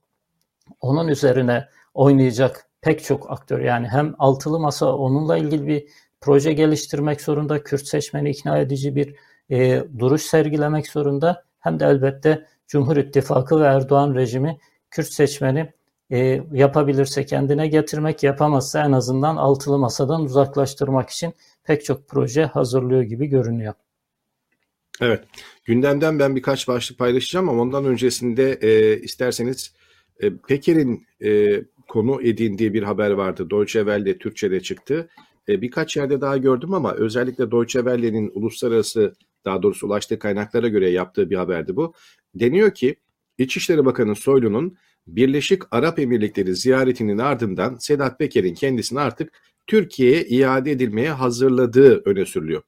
[0.80, 5.88] onun üzerine oynayacak pek çok aktör yani hem altılı masa onunla ilgili bir
[6.20, 9.14] proje geliştirmek zorunda, Kürt seçmeni ikna edici bir
[9.50, 14.58] e, duruş sergilemek zorunda hem de elbette Cumhur İttifakı ve Erdoğan rejimi
[14.90, 15.72] Kürt seçmeni
[16.10, 23.02] e, yapabilirse kendine getirmek, yapamazsa en azından altılı masadan uzaklaştırmak için pek çok proje hazırlıyor
[23.02, 23.74] gibi görünüyor.
[25.00, 25.24] Evet,
[25.64, 29.74] gündemden ben birkaç başlık paylaşacağım ama ondan öncesinde e, isterseniz
[30.20, 33.50] e, Peker'in e, konu edindiği bir haber vardı.
[33.50, 35.08] Deutsche Welle Türkçe'de çıktı.
[35.48, 40.90] E, birkaç yerde daha gördüm ama özellikle Deutsche Welle'nin uluslararası daha doğrusu ulaştığı kaynaklara göre
[40.90, 41.94] yaptığı bir haberdi bu.
[42.34, 42.96] Deniyor ki
[43.38, 44.76] İçişleri Bakanı Soylu'nun
[45.06, 49.32] Birleşik Arap Emirlikleri ziyaretinin ardından Sedat Peker'in kendisini artık
[49.66, 52.62] Türkiye'ye iade edilmeye hazırladığı öne sürülüyor.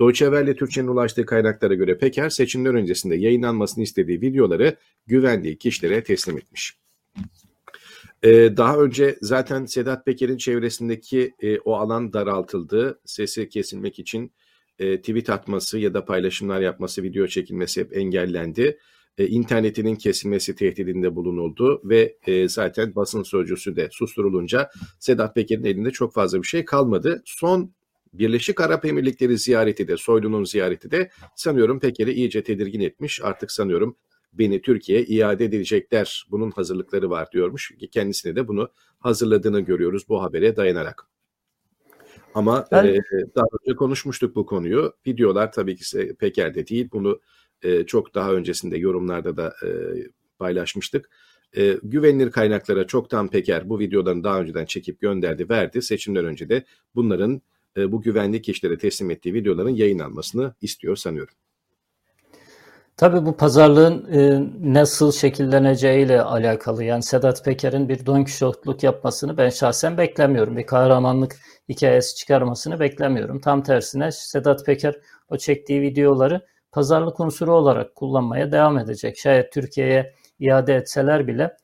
[0.00, 6.38] Deutsche Welle Türkçe'nin ulaştığı kaynaklara göre Peker seçimler öncesinde yayınlanmasını istediği videoları güvendiği kişilere teslim
[6.38, 6.80] etmiş.
[8.22, 13.00] Ee, daha önce zaten Sedat Peker'in çevresindeki e, o alan daraltıldı.
[13.04, 14.32] Sesi kesilmek için
[14.78, 18.78] e, tweet atması ya da paylaşımlar yapması, video çekilmesi hep engellendi.
[19.18, 25.90] E, internetinin kesilmesi tehdidinde bulunuldu ve e, zaten basın sözcüsü de susturulunca Sedat Peker'in elinde
[25.90, 27.22] çok fazla bir şey kalmadı.
[27.24, 27.74] Son
[28.12, 33.20] Birleşik Arap Emirlikleri ziyareti de, Soylu'nun ziyareti de sanıyorum Peker'i iyice tedirgin etmiş.
[33.22, 33.96] Artık sanıyorum
[34.32, 36.26] beni Türkiye'ye iade edilecekler.
[36.30, 37.72] Bunun hazırlıkları var diyormuş.
[37.90, 41.06] Kendisine de bunu hazırladığını görüyoruz bu habere dayanarak.
[42.34, 42.86] Ama ben...
[42.86, 43.00] e,
[43.34, 44.92] daha önce konuşmuştuk bu konuyu.
[45.06, 46.88] Videolar tabii ki Peker'de değil.
[46.92, 47.20] Bunu
[47.62, 49.68] e, çok daha öncesinde yorumlarda da e,
[50.38, 51.10] paylaşmıştık.
[51.56, 55.82] E, güvenilir kaynaklara çoktan Peker bu videodan daha önceden çekip gönderdi, verdi.
[55.82, 56.64] Seçimden önce de
[56.94, 57.42] bunların
[57.76, 61.34] e, bu güvenlik kişilere teslim ettiği videoların yayınlanmasını istiyor sanıyorum.
[63.00, 66.84] Tabii bu pazarlığın e, nasıl şekilleneceğiyle alakalı.
[66.84, 70.56] Yani Sedat Peker'in bir Don Kişotluk yapmasını ben şahsen beklemiyorum.
[70.56, 71.36] Bir kahramanlık
[71.68, 73.40] hikayesi çıkarmasını beklemiyorum.
[73.40, 74.94] Tam tersine Sedat Peker
[75.28, 79.18] o çektiği videoları pazarlık unsuru olarak kullanmaya devam edecek.
[79.18, 81.56] Şayet Türkiye'ye iade etseler bile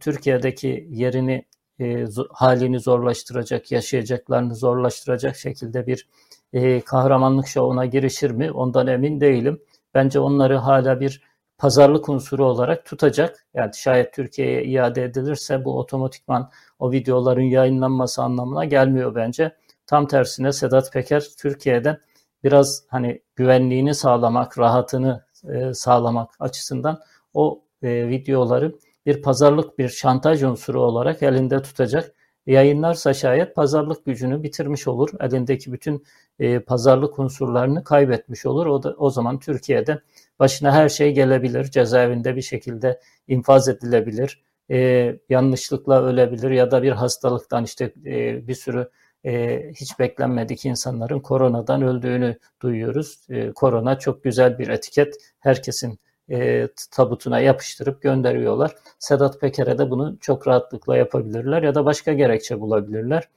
[0.00, 1.44] Türkiye'deki yerini
[1.80, 6.08] e, halini zorlaştıracak, yaşayacaklarını zorlaştıracak şekilde bir
[6.52, 8.52] e, kahramanlık şovuna girişir mi?
[8.52, 9.60] Ondan emin değilim.
[9.94, 11.22] Bence onları hala bir
[11.58, 13.46] pazarlık unsuru olarak tutacak.
[13.54, 19.56] Yani şayet Türkiye'ye iade edilirse bu otomatikman o videoların yayınlanması anlamına gelmiyor bence.
[19.86, 21.98] Tam tersine Sedat Peker Türkiye'den
[22.44, 27.00] biraz hani güvenliğini sağlamak, rahatını e, sağlamak açısından
[27.34, 28.74] o e, videoları
[29.06, 32.14] bir pazarlık, bir şantaj unsuru olarak elinde tutacak.
[32.48, 35.10] Yayınlarsa şayet pazarlık gücünü bitirmiş olur.
[35.20, 36.04] Elindeki bütün
[36.38, 38.66] e, pazarlık unsurlarını kaybetmiş olur.
[38.66, 40.00] O, da, o zaman Türkiye'de
[40.38, 41.64] başına her şey gelebilir.
[41.64, 44.42] Cezaevinde bir şekilde infaz edilebilir.
[44.70, 48.90] E, yanlışlıkla ölebilir ya da bir hastalıktan işte e, bir sürü
[49.24, 53.18] e, hiç beklenmedik insanların koronadan öldüğünü duyuyoruz.
[53.30, 55.14] E, korona çok güzel bir etiket.
[55.38, 55.98] Herkesin
[56.30, 58.74] e, tabutuna yapıştırıp gönderiyorlar.
[58.98, 63.28] Sedat Peker'e de bunu çok rahatlıkla yapabilirler ya da başka gerekçe bulabilirler.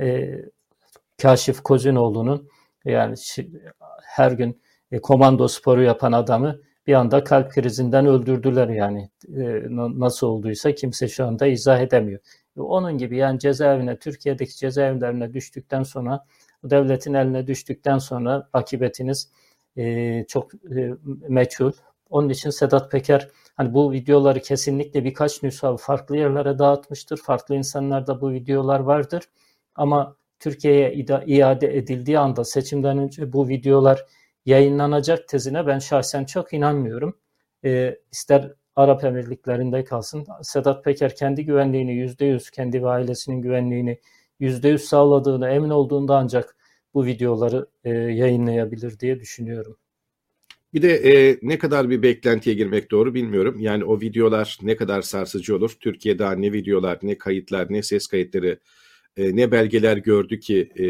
[0.00, 0.30] E,
[1.22, 2.48] Kaşif Kozinoğlu'nun
[2.84, 3.14] yani
[4.04, 4.60] her gün
[4.92, 9.62] e, komando sporu yapan adamı bir anda kalp krizinden öldürdüler yani e,
[9.98, 12.20] nasıl olduysa kimse şu anda izah edemiyor.
[12.56, 16.24] Onun gibi yani cezaevine, Türkiye'deki cezaevlerine düştükten sonra,
[16.64, 19.30] devletin eline düştükten sonra akıbetiniz
[19.76, 20.90] e, çok e,
[21.28, 21.72] meçhul.
[22.10, 27.16] Onun için Sedat Peker hani bu videoları kesinlikle birkaç nüsha farklı yerlere dağıtmıştır.
[27.16, 29.24] Farklı insanlarda bu videolar vardır.
[29.74, 30.94] Ama Türkiye'ye
[31.26, 34.06] iade edildiği anda seçimden önce bu videolar
[34.46, 37.16] yayınlanacak tezine ben şahsen çok inanmıyorum.
[37.64, 40.26] E, ister Arap Emirlikleri'nde kalsın.
[40.42, 44.00] Sedat Peker kendi güvenliğini yüzde yüz, kendi ve ailesinin güvenliğini
[44.40, 46.56] yüzde yüz sağladığını emin olduğunda ancak
[46.94, 49.76] bu videoları e, yayınlayabilir diye düşünüyorum.
[50.74, 53.60] Bir de e, ne kadar bir beklentiye girmek doğru bilmiyorum.
[53.60, 55.76] Yani o videolar ne kadar sarsıcı olur?
[55.80, 58.58] Türkiye'de ne videolar, ne kayıtlar, ne ses kayıtları,
[59.16, 60.84] e, ne belgeler gördü ki e,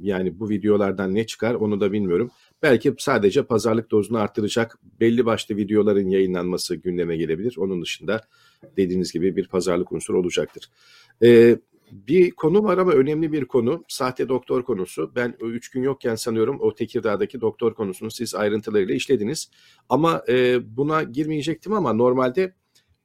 [0.00, 2.30] yani bu videolardan ne çıkar onu da bilmiyorum.
[2.62, 7.54] Belki sadece pazarlık dozunu arttıracak belli başlı videoların yayınlanması gündeme gelebilir.
[7.58, 8.20] Onun dışında
[8.76, 10.70] dediğiniz gibi bir pazarlık unsuru olacaktır.
[11.22, 11.56] E,
[11.92, 13.84] bir konu var ama önemli bir konu.
[13.88, 15.12] Sahte doktor konusu.
[15.16, 19.50] Ben üç gün yokken sanıyorum o Tekirdağ'daki doktor konusunu siz ayrıntılarıyla işlediniz.
[19.88, 22.54] Ama e, buna girmeyecektim ama normalde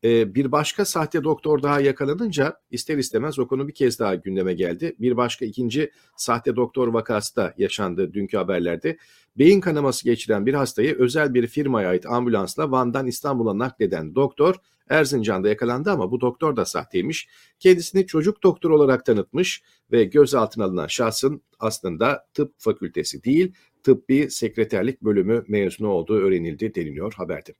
[0.03, 4.53] e, bir başka sahte doktor daha yakalanınca ister istemez o konu bir kez daha gündeme
[4.53, 4.95] geldi.
[4.99, 8.97] Bir başka ikinci sahte doktor vakası da yaşandı dünkü haberlerde.
[9.37, 14.55] Beyin kanaması geçiren bir hastayı özel bir firmaya ait ambulansla Van'dan İstanbul'a nakleden doktor
[14.89, 17.27] Erzincan'da yakalandı ama bu doktor da sahteymiş.
[17.59, 25.01] Kendisini çocuk doktor olarak tanıtmış ve gözaltına alınan şahsın aslında tıp fakültesi değil, tıbbi sekreterlik
[25.01, 27.53] bölümü mezunu olduğu öğrenildi deniliyor haberde.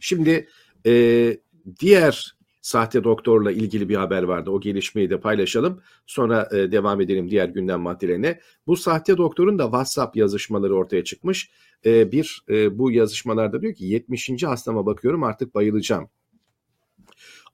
[0.00, 0.48] Şimdi
[0.86, 1.36] e,
[1.80, 4.50] diğer sahte doktorla ilgili bir haber vardı.
[4.50, 5.80] O gelişmeyi de paylaşalım.
[6.06, 8.40] Sonra e, devam edelim diğer gündem maddelerine.
[8.66, 11.50] Bu sahte doktorun da WhatsApp yazışmaları ortaya çıkmış.
[11.84, 14.42] E, bir e, bu yazışmalarda diyor ki 70.
[14.42, 16.08] hastama bakıyorum artık bayılacağım.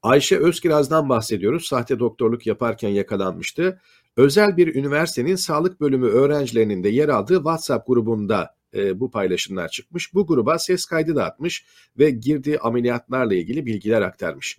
[0.03, 1.67] Ayşe Özkiraz'dan bahsediyoruz.
[1.67, 3.81] Sahte doktorluk yaparken yakalanmıştı.
[4.17, 10.15] Özel bir üniversitenin sağlık bölümü öğrencilerinin de yer aldığı WhatsApp grubunda e, bu paylaşımlar çıkmış.
[10.15, 11.65] Bu gruba ses kaydı da atmış
[11.99, 14.59] ve girdiği ameliyatlarla ilgili bilgiler aktarmış.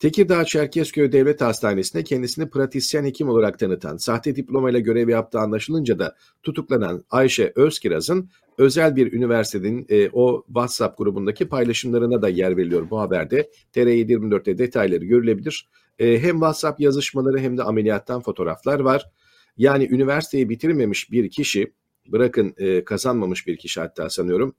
[0.00, 6.16] Tekirdağ Çerkezköy Devlet Hastanesi'nde kendisini pratisyen hekim olarak tanıtan, sahte diplomayla görev yaptığı anlaşılınca da
[6.42, 13.00] tutuklanan Ayşe Özkiraz'ın özel bir üniversitenin e, o WhatsApp grubundaki paylaşımlarına da yer veriliyor bu
[13.00, 13.50] haberde.
[13.74, 15.68] TR724'te detayları görülebilir.
[15.98, 19.10] E, hem WhatsApp yazışmaları hem de ameliyattan fotoğraflar var.
[19.56, 21.72] Yani üniversiteyi bitirmemiş bir kişi,
[22.06, 24.54] bırakın e, kazanmamış bir kişi hatta sanıyorum,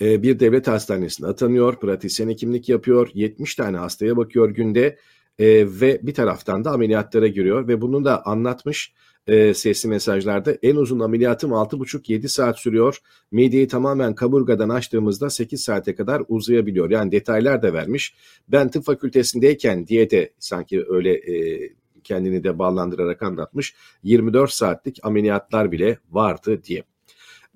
[0.00, 4.98] bir devlet hastanesine atanıyor, pratisyen hekimlik yapıyor, 70 tane hastaya bakıyor günde
[5.38, 5.46] e,
[5.80, 8.92] ve bir taraftan da ameliyatlara giriyor ve bunu da anlatmış
[9.26, 10.56] e, sesli mesajlarda.
[10.62, 12.98] En uzun ameliyatım 6,5-7 saat sürüyor.
[13.30, 16.90] Mideyi tamamen kaburgadan açtığımızda 8 saate kadar uzayabiliyor.
[16.90, 18.14] Yani detaylar da vermiş.
[18.48, 21.60] Ben tıp fakültesindeyken diye de sanki öyle e,
[22.04, 23.74] kendini de bağlandırarak anlatmış.
[24.02, 26.84] 24 saatlik ameliyatlar bile vardı diye.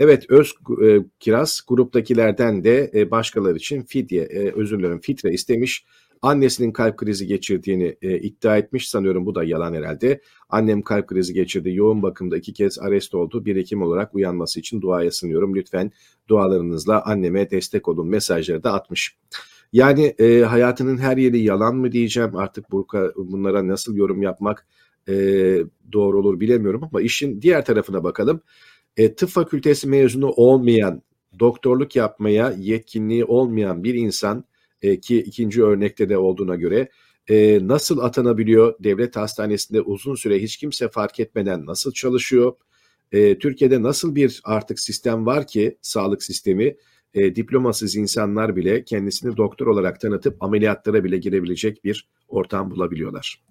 [0.02, 5.84] Evet Öz e, Kiraz gruptakilerden de e, başkaları için fidye, e, özür dilerim fitre istemiş.
[6.22, 8.88] Annesinin kalp krizi geçirdiğini e, iddia etmiş.
[8.88, 10.20] Sanıyorum bu da yalan herhalde.
[10.48, 11.74] Annem kalp krizi geçirdi.
[11.74, 13.44] Yoğun bakımda iki kez arrest oldu.
[13.44, 15.56] Bir hekim olarak uyanması için duaya sınıyorum.
[15.56, 15.92] Lütfen
[16.28, 19.16] dualarınızla anneme destek olun mesajları da atmış.
[19.72, 24.66] Yani e, hayatının her yeri yalan mı diyeceğim artık Burka, bunlara nasıl yorum yapmak
[25.08, 25.14] e,
[25.92, 28.40] doğru olur bilemiyorum ama işin diğer tarafına bakalım
[28.96, 31.02] e, tıp fakültesi mezunu olmayan,
[31.40, 34.44] doktorluk yapmaya yetkinliği olmayan bir insan
[34.82, 36.88] e, ki ikinci örnekte de olduğuna göre
[37.30, 38.74] e, nasıl atanabiliyor?
[38.80, 42.52] Devlet hastanesinde uzun süre hiç kimse fark etmeden nasıl çalışıyor?
[43.12, 46.76] E, Türkiye'de nasıl bir artık sistem var ki sağlık sistemi
[47.14, 53.42] e, diplomasız insanlar bile kendisini doktor olarak tanıtıp ameliyatlara bile girebilecek bir ortam bulabiliyorlar.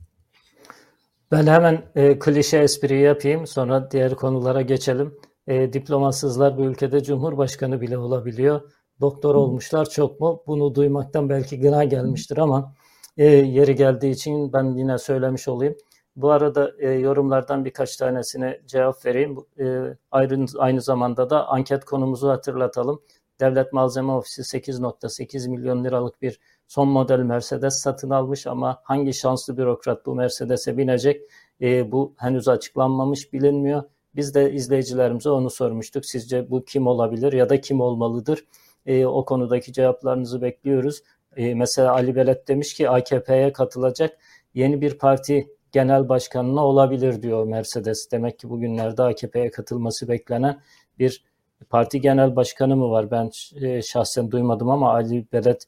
[1.32, 5.13] Ben hemen e, klişe espri yapayım sonra diğer konulara geçelim
[5.47, 8.62] e, diplomasızlar bu ülkede cumhurbaşkanı bile olabiliyor.
[9.01, 10.43] Doktor olmuşlar çok mu?
[10.47, 12.73] Bunu duymaktan belki gına gelmiştir ama
[13.17, 15.75] e, yeri geldiği için ben yine söylemiş olayım.
[16.15, 19.38] Bu arada e, yorumlardan birkaç tanesine cevap vereyim.
[19.60, 23.01] E, aynı, aynı zamanda da anket konumuzu hatırlatalım.
[23.39, 29.58] Devlet Malzeme Ofisi 8.8 milyon liralık bir son model Mercedes satın almış ama hangi şanslı
[29.58, 31.21] bürokrat bu Mercedes'e binecek?
[31.62, 33.84] E, bu henüz açıklanmamış bilinmiyor.
[34.15, 36.06] Biz de izleyicilerimize onu sormuştuk.
[36.06, 38.46] Sizce bu kim olabilir ya da kim olmalıdır?
[38.85, 41.04] E, o konudaki cevaplarınızı bekliyoruz.
[41.38, 44.17] E, mesela Ali Belet demiş ki AKP'ye katılacak
[44.54, 48.12] yeni bir parti genel başkanına olabilir diyor Mercedes.
[48.12, 50.62] Demek ki bugünlerde AKP'ye katılması beklenen
[51.00, 51.25] bir
[51.69, 53.12] parti genel başkanı mı var?
[53.12, 53.31] Ben
[53.62, 55.65] e, şahsen duymadım ama Ali Belet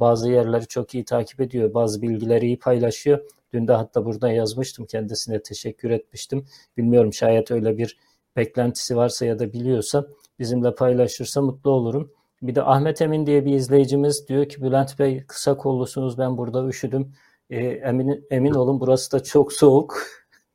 [0.00, 1.74] bazı yerleri çok iyi takip ediyor.
[1.74, 3.20] Bazı bilgileri iyi paylaşıyor.
[3.52, 6.46] Dün de hatta burada yazmıştım kendisine teşekkür etmiştim.
[6.76, 7.98] Bilmiyorum şayet öyle bir
[8.36, 10.06] beklentisi varsa ya da biliyorsa
[10.38, 12.12] bizimle paylaşırsa mutlu olurum.
[12.42, 16.66] Bir de Ahmet Emin diye bir izleyicimiz diyor ki Bülent Bey kısa kollusunuz ben burada
[16.66, 17.12] üşüdüm.
[17.50, 20.02] E, emin, emin olun burası da çok soğuk.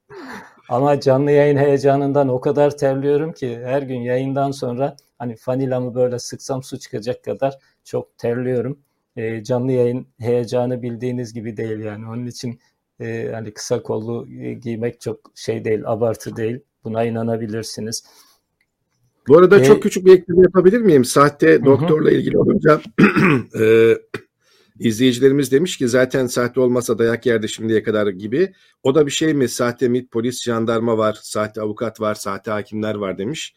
[0.70, 6.20] Ama canlı yayın heyecanından o kadar terliyorum ki her gün yayından sonra hani fanilamı böyle
[6.20, 8.80] sıksam su çıkacak kadar çok terliyorum.
[9.18, 12.08] E, canlı yayın heyecanı bildiğiniz gibi değil yani.
[12.08, 12.60] Onun için
[13.00, 16.60] e, hani kısa kollu e, giymek çok şey değil, abartı değil.
[16.84, 18.04] Buna inanabilirsiniz.
[19.28, 21.06] Bu arada ee, çok küçük bir ekleme yapabilir miyim?
[21.06, 22.82] Sahte doktorla ilgili olunca
[23.60, 23.94] e,
[24.80, 28.54] izleyicilerimiz demiş ki zaten sahte olmasa dayak yerdi şimdiye kadar gibi.
[28.84, 29.50] O da bir şey mi?
[29.50, 33.56] Sahte MİT, polis, jandarma var, sahte avukat var, sahte hakimler var demiş.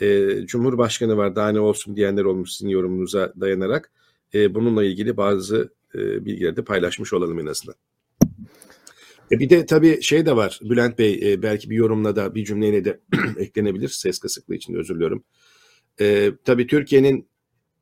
[0.00, 3.92] E, Cumhurbaşkanı var daha ne olsun diyenler olmuş sizin yorumunuza dayanarak.
[4.36, 7.74] E, bununla ilgili bazı e, bilgileri de paylaşmış olalım en azından.
[9.32, 12.44] E bir de tabii şey de var Bülent Bey e, belki bir yorumla da bir
[12.44, 13.00] cümleyle de
[13.38, 15.24] eklenebilir ses kısıklığı için özür diliyorum.
[16.00, 17.28] E, tabii Türkiye'nin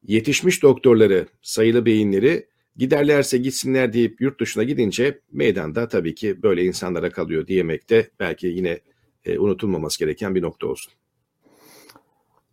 [0.02, 7.10] yetişmiş doktorları sayılı beyinleri giderlerse gitsinler deyip yurt dışına gidince meydanda tabii ki böyle insanlara
[7.10, 8.80] kalıyor diyemek de belki yine
[9.24, 10.92] e, unutulmaması gereken bir nokta olsun.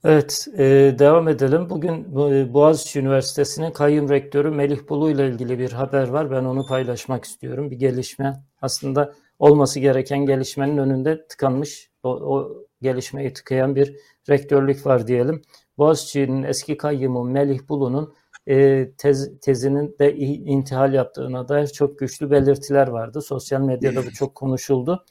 [0.03, 0.63] Evet, e,
[0.99, 1.69] devam edelim.
[1.69, 6.31] Bugün e, Boğaziçi Üniversitesi'nin kayyum rektörü Melih Bulu ile ilgili bir haber var.
[6.31, 7.71] Ben onu paylaşmak istiyorum.
[7.71, 8.43] Bir gelişme.
[8.61, 11.91] Aslında olması gereken gelişmenin önünde tıkanmış.
[12.03, 13.95] O, o gelişmeyi tıkayan bir
[14.29, 15.41] rektörlük var diyelim.
[15.77, 18.13] Boğaziçi'nin eski kayyumu Melih Bulu'nun
[18.47, 23.21] e, tez, tezinin de intihal yaptığına dair çok güçlü belirtiler vardı.
[23.21, 25.05] Sosyal medyada bu çok konuşuldu.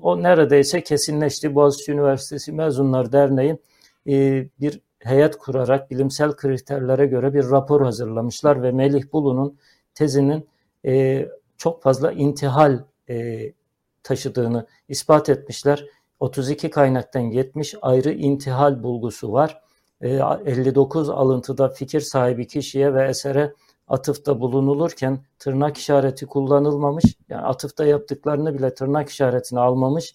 [0.00, 1.54] O neredeyse kesinleşti.
[1.54, 3.58] Boğaziçi Üniversitesi Mezunlar Derneği
[4.08, 9.58] e, bir heyet kurarak bilimsel kriterlere göre bir rapor hazırlamışlar ve Melih Bulu'nun
[9.94, 10.48] tezinin
[10.84, 12.78] e, çok fazla intihal
[13.08, 13.52] e,
[14.02, 15.86] taşıdığını ispat etmişler.
[16.20, 19.62] 32 kaynaktan 70 ayrı intihal bulgusu var.
[20.00, 23.54] 59 alıntıda fikir sahibi kişiye ve esere
[23.88, 27.04] atıfta bulunulurken tırnak işareti kullanılmamış.
[27.28, 30.14] Yani atıfta yaptıklarını bile tırnak işaretini almamış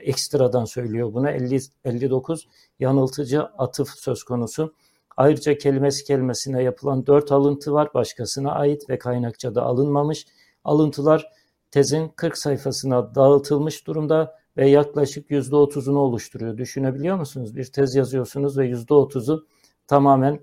[0.00, 4.74] ekstradan söylüyor buna 50, 59 yanıltıcı atıf söz konusu.
[5.16, 10.26] Ayrıca kelimesi kelimesine yapılan dört alıntı var başkasına ait ve kaynakçada alınmamış.
[10.64, 11.32] Alıntılar
[11.70, 16.56] tezin 40 sayfasına dağıtılmış durumda ve yaklaşık %30'unu oluşturuyor.
[16.56, 17.56] Düşünebiliyor musunuz?
[17.56, 19.46] Bir tez yazıyorsunuz ve %30'u
[19.86, 20.40] tamamen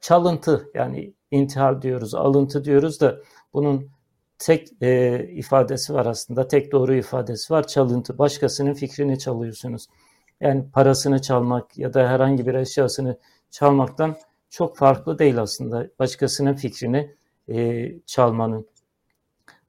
[0.00, 3.20] çalıntı yani intihar diyoruz, alıntı diyoruz da
[3.52, 3.90] bunun
[4.40, 6.48] tek e, ifadesi var aslında.
[6.48, 7.66] Tek doğru ifadesi var.
[7.66, 8.18] Çalıntı.
[8.18, 9.86] Başkasının fikrini çalıyorsunuz.
[10.40, 13.18] Yani parasını çalmak ya da herhangi bir eşyasını
[13.50, 14.16] çalmaktan
[14.50, 15.88] çok farklı değil aslında.
[15.98, 17.14] Başkasının fikrini
[17.48, 18.66] e, çalmanın.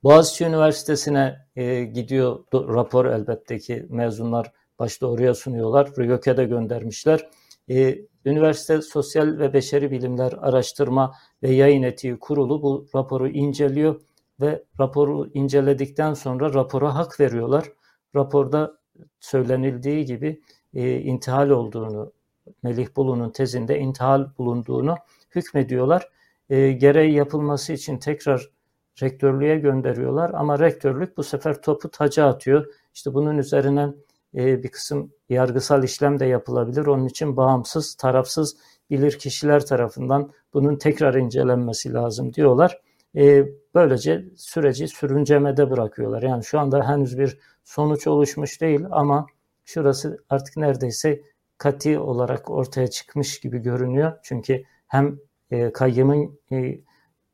[0.03, 5.89] Boğaziçi Üniversitesi'ne e, gidiyor rapor elbette ki mezunlar başta oraya sunuyorlar.
[5.97, 7.29] RÜYÖK'e de göndermişler.
[7.69, 14.01] E, Üniversite Sosyal ve Beşeri Bilimler Araştırma ve Yayın Etiği Kurulu bu raporu inceliyor
[14.41, 17.71] ve raporu inceledikten sonra rapora hak veriyorlar.
[18.15, 18.77] Raporda
[19.19, 20.41] söylenildiği gibi
[20.73, 22.13] e, intihal olduğunu,
[22.63, 24.95] Melih Bulu'nun tezinde intihal bulunduğunu
[25.35, 26.09] hükmediyorlar.
[26.49, 28.49] E, gereği yapılması için tekrar
[29.01, 32.65] rektörlüğe gönderiyorlar ama rektörlük bu sefer topu taca atıyor.
[32.93, 33.95] İşte bunun üzerinden
[34.35, 36.85] e, bir kısım yargısal işlem de yapılabilir.
[36.85, 38.57] Onun için bağımsız, tarafsız
[38.89, 42.81] bilir kişiler tarafından bunun tekrar incelenmesi lazım diyorlar.
[43.15, 43.45] E,
[43.75, 46.21] böylece süreci sürüncemede bırakıyorlar.
[46.21, 49.27] Yani şu anda henüz bir sonuç oluşmuş değil ama
[49.65, 51.21] şurası artık neredeyse
[51.57, 54.17] kati olarak ortaya çıkmış gibi görünüyor.
[54.23, 55.19] Çünkü hem
[55.51, 56.79] e, kayyımın e,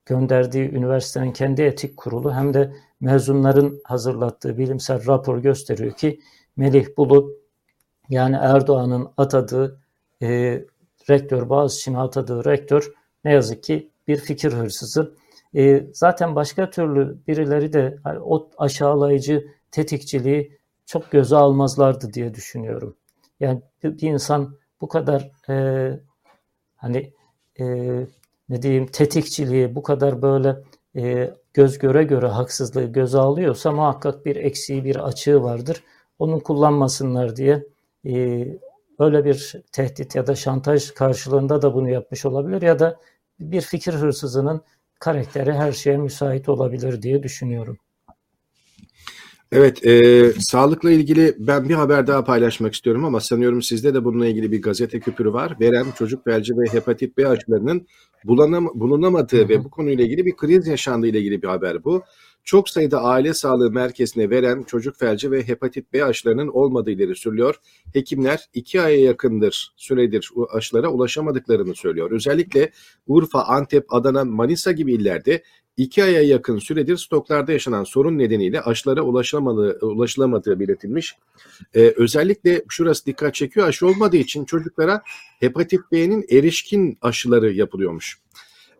[0.05, 6.19] gönderdiği üniversitenin kendi etik kurulu hem de mezunların hazırlattığı bilimsel rapor gösteriyor ki
[6.57, 7.37] Melih Bulu
[8.09, 9.81] yani Erdoğan'ın atadığı
[10.21, 10.27] e,
[11.09, 12.93] rektör, Boğaziçi'ne atadığı rektör
[13.25, 15.15] ne yazık ki bir fikir hırsızı.
[15.57, 22.95] E, zaten başka türlü birileri de hani, o aşağılayıcı tetikçiliği çok göze almazlardı diye düşünüyorum.
[23.39, 25.99] Yani bir insan bu kadar e,
[26.75, 27.13] hani
[27.59, 27.65] e,
[28.49, 30.55] ne diyeyim tetikçiliği bu kadar böyle
[30.95, 35.83] e, göz göre göre haksızlığı göze alıyorsa muhakkak bir eksiği bir açığı vardır.
[36.19, 37.67] Onun kullanmasınlar diye
[38.05, 38.47] e,
[38.99, 42.99] öyle bir tehdit ya da şantaj karşılığında da bunu yapmış olabilir ya da
[43.39, 44.61] bir fikir hırsızının
[44.99, 47.77] karakteri her şeye müsait olabilir diye düşünüyorum.
[49.51, 54.27] Evet, e, sağlıkla ilgili ben bir haber daha paylaşmak istiyorum ama sanıyorum sizde de bununla
[54.27, 55.57] ilgili bir gazete küpürü var.
[55.59, 57.87] Verem, çocuk felci ve hepatit B aşılarının
[58.23, 62.03] bulunam bulunamadığı ve bu konuyla ilgili bir kriz yaşandığı ile ilgili bir haber bu.
[62.47, 67.55] Çok sayıda aile sağlığı merkezine veren çocuk felci ve hepatit B aşılarının olmadığı ileri sürülüyor.
[67.93, 72.11] Hekimler iki aya yakındır süredir aşılara ulaşamadıklarını söylüyor.
[72.11, 72.71] Özellikle
[73.07, 75.43] Urfa, Antep, Adana, Manisa gibi illerde
[75.77, 81.15] iki aya yakın süredir stoklarda yaşanan sorun nedeniyle aşılara ulaşılamadığı, ulaşılamadığı belirtilmiş.
[81.73, 85.01] Ee, özellikle şurası dikkat çekiyor aşı olmadığı için çocuklara
[85.39, 88.19] hepatit B'nin erişkin aşıları yapılıyormuş.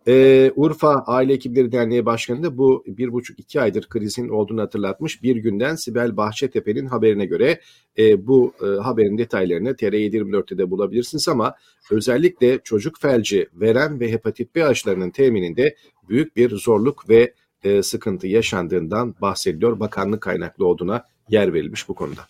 [0.07, 5.23] Ee, Urfa Aile Hekimleri Derneği Başkanı da bu bir buçuk iki aydır krizin olduğunu hatırlatmış.
[5.23, 7.61] Bir günden Sibel Bahçetepe'nin haberine göre
[7.97, 11.55] e, bu e, haberin detaylarını TR724'te de bulabilirsiniz ama
[11.91, 15.75] özellikle çocuk felci, verem ve hepatit B aşılarının temininde
[16.09, 17.33] büyük bir zorluk ve
[17.63, 19.79] e, sıkıntı yaşandığından bahsediliyor.
[19.79, 22.21] Bakanlık kaynaklı olduğuna yer verilmiş bu konuda.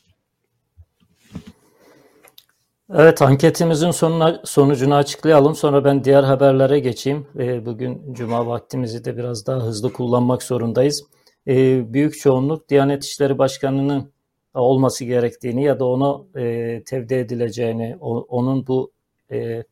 [2.93, 5.55] Evet anketimizin sonuna, sonucunu açıklayalım.
[5.55, 7.27] Sonra ben diğer haberlere geçeyim.
[7.39, 11.03] E, bugün cuma vaktimizi de biraz daha hızlı kullanmak zorundayız.
[11.47, 11.53] E,
[11.93, 14.11] büyük çoğunluk Diyanet İşleri Başkanı'nın
[14.53, 18.91] olması gerektiğini ya da ona e, tevdi edileceğini, o, onun bu
[19.31, 19.63] e,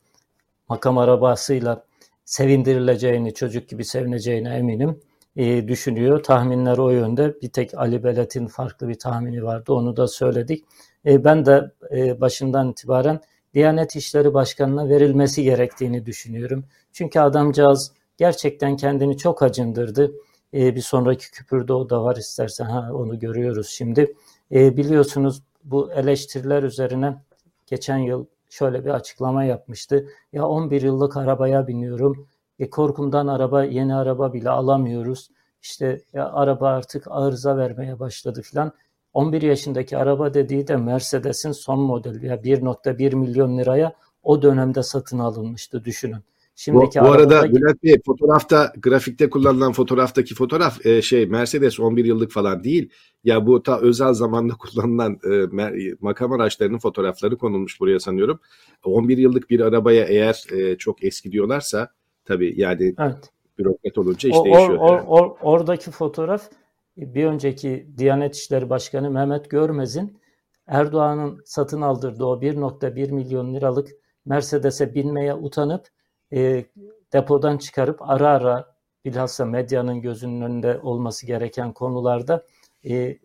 [0.70, 1.86] makam arabasıyla
[2.26, 5.00] sevindirileceğini, çocuk gibi sevineceğine eminim
[5.36, 6.24] e, düşünüyor.
[6.24, 7.42] Tahminler o yönde.
[7.42, 9.74] Bir tek Ali Belet'in farklı bir tahmini vardı.
[9.74, 10.66] Onu da söyledik.
[11.06, 13.20] E, ben de e, başından itibaren
[13.54, 16.66] Diyanet İşleri Başkanı'na verilmesi gerektiğini düşünüyorum.
[16.94, 20.12] Çünkü adamcağız gerçekten kendini çok acındırdı.
[20.54, 24.16] E, bir sonraki küpürde o da var istersen ha, onu görüyoruz şimdi.
[24.52, 27.22] Biliyorsunuz bu eleştiriler üzerine
[27.68, 30.08] geçen yıl şöyle bir açıklama yapmıştı.
[30.34, 32.28] Ya 11 yıllık arabaya biniyorum.
[32.60, 35.30] E, korkumdan araba yeni araba bile alamıyoruz.
[35.62, 38.72] İşte ya araba artık arıza vermeye başladı filan.
[39.16, 43.94] 11 yaşındaki araba dediği de Mercedes'in son modeli ya 1.1 milyon liraya
[44.24, 46.20] o dönemde satın alınmıştı düşünün.
[46.56, 52.06] Şimdiki bu, bu arada Bülent Bey fotoğrafta grafikte kullanılan fotoğraftaki fotoğraf e, şey Mercedes 11
[52.06, 52.90] yıllık falan değil.
[53.24, 58.40] Ya bu ta özel zamanda kullanılan e, makam araçlarının fotoğrafları konulmuş buraya sanıyorum.
[58.84, 61.90] 11 yıllık bir arabaya eğer e, çok eski diyorlarsa
[62.26, 63.30] tabii yani evet.
[63.58, 64.78] bürokrat olunca iş o, değişiyor.
[64.80, 66.50] Or, or, or, oradaki fotoğraf
[66.98, 70.20] bir önceki Diyanet İşleri Başkanı Mehmet Görmez'in
[70.68, 73.90] Erdoğan'ın satın aldırdığı o 1.1 milyon liralık
[74.26, 75.88] Mercedes'e binmeye utanıp
[76.34, 76.66] e,
[77.14, 78.76] depodan çıkarıp ara ara
[79.06, 82.46] bilhassa medyanın gözünün önünde olması gereken konularda
[82.90, 83.18] e,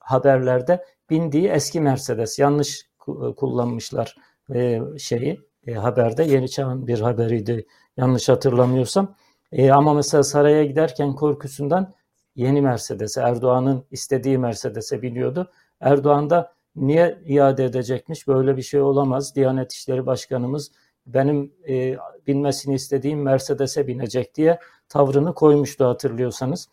[0.00, 2.88] haberlerde bindiği eski Mercedes yanlış
[3.36, 4.16] kullanmışlar
[4.54, 7.66] e, şeyi e, haberde Yeni Çağ'ın bir haberiydi
[7.96, 9.14] yanlış hatırlamıyorsam.
[9.52, 11.94] E, ama mesela saraya giderken korkusundan
[12.38, 15.50] yeni Mercedes'e, Erdoğan'ın istediği Mercedes'e biniyordu.
[15.80, 18.28] Erdoğan da niye iade edecekmiş?
[18.28, 19.34] Böyle bir şey olamaz.
[19.34, 20.70] Diyanet İşleri Başkanımız
[21.06, 24.58] benim e, binmesini istediğim Mercedes'e binecek diye
[24.88, 26.68] tavrını koymuştu hatırlıyorsanız.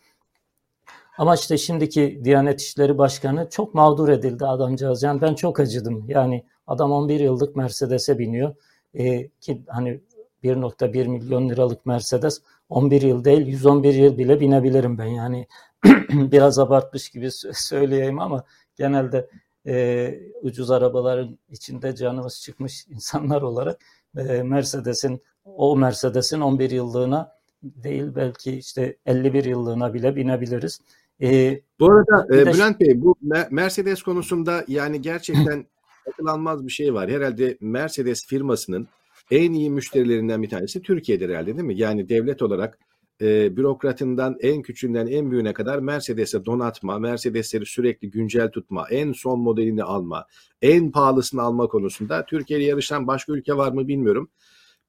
[1.17, 5.03] Ama işte şimdiki Diyanet İşleri Başkanı çok mağdur edildi adamcağız.
[5.03, 6.05] Yani ben çok acıdım.
[6.07, 8.55] Yani adam 11 yıllık Mercedes'e biniyor.
[8.93, 10.01] E, ki hani
[10.45, 15.05] 1.1 milyon liralık Mercedes 11 yıl değil 111 yıl bile binebilirim ben.
[15.05, 15.47] Yani
[16.09, 18.43] biraz abartmış gibi söyleyeyim ama
[18.75, 19.29] genelde
[19.67, 23.79] e, ucuz arabaların içinde canımız çıkmış insanlar olarak
[24.17, 30.79] e, Mercedes'in o Mercedes'in 11 yıllığına değil belki işte 51 yıllığına bile binebiliriz.
[31.21, 33.15] E, bu arada e, Bülent Bey bu
[33.51, 35.65] Mercedes konusunda yani gerçekten
[36.27, 37.09] akıl bir şey var.
[37.09, 38.87] Herhalde Mercedes firmasının
[39.31, 41.77] en iyi müşterilerinden bir tanesi Türkiye'dir herhalde değil mi?
[41.77, 42.79] Yani devlet olarak
[43.21, 49.39] e, bürokratından en küçüğünden en büyüğüne kadar Mercedes'e donatma, Mercedes'leri sürekli güncel tutma, en son
[49.39, 50.25] modelini alma,
[50.61, 54.29] en pahalısını alma konusunda Türkiye'yle yarışan başka ülke var mı bilmiyorum.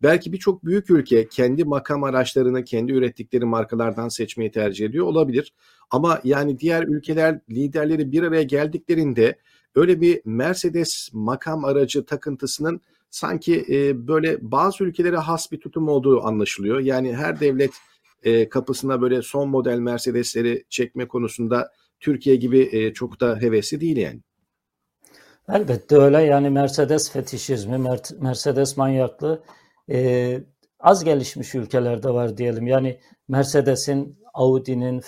[0.02, 5.52] Belki birçok büyük ülke kendi makam araçlarını kendi ürettikleri markalardan seçmeyi tercih ediyor olabilir.
[5.90, 9.38] Ama yani diğer ülkeler liderleri bir araya geldiklerinde
[9.74, 12.80] öyle bir Mercedes makam aracı takıntısının
[13.16, 16.80] sanki e, böyle bazı ülkelere has bir tutum olduğu anlaşılıyor.
[16.80, 17.70] Yani her devlet
[18.22, 23.96] e, kapısına böyle son model Mercedesleri çekme konusunda Türkiye gibi e, çok da hevesli değil
[23.96, 24.20] yani.
[25.48, 27.78] Elbette öyle yani Mercedes fetişizmi,
[28.20, 29.42] Mercedes manyaklığı
[29.90, 30.40] e,
[30.80, 32.66] az gelişmiş ülkelerde var diyelim.
[32.66, 35.02] Yani Mercedes'in, Audi'nin,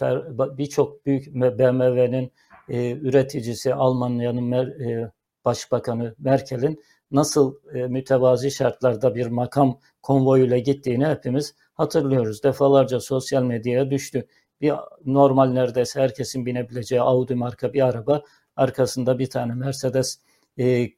[0.59, 2.33] birçok büyük BMW'nin
[2.69, 5.11] e, üreticisi Almanya'nın e,
[5.45, 6.81] başbakanı Merkel'in
[7.11, 12.43] nasıl e, mütevazi şartlarda bir makam konvoyuyla gittiğini hepimiz hatırlıyoruz.
[12.43, 14.27] Defalarca sosyal medyaya düştü.
[14.61, 14.73] Bir
[15.05, 18.23] normal neredeyse herkesin binebileceği Audi marka bir araba,
[18.57, 20.21] arkasında bir tane Mercedes
[20.59, 20.89] e,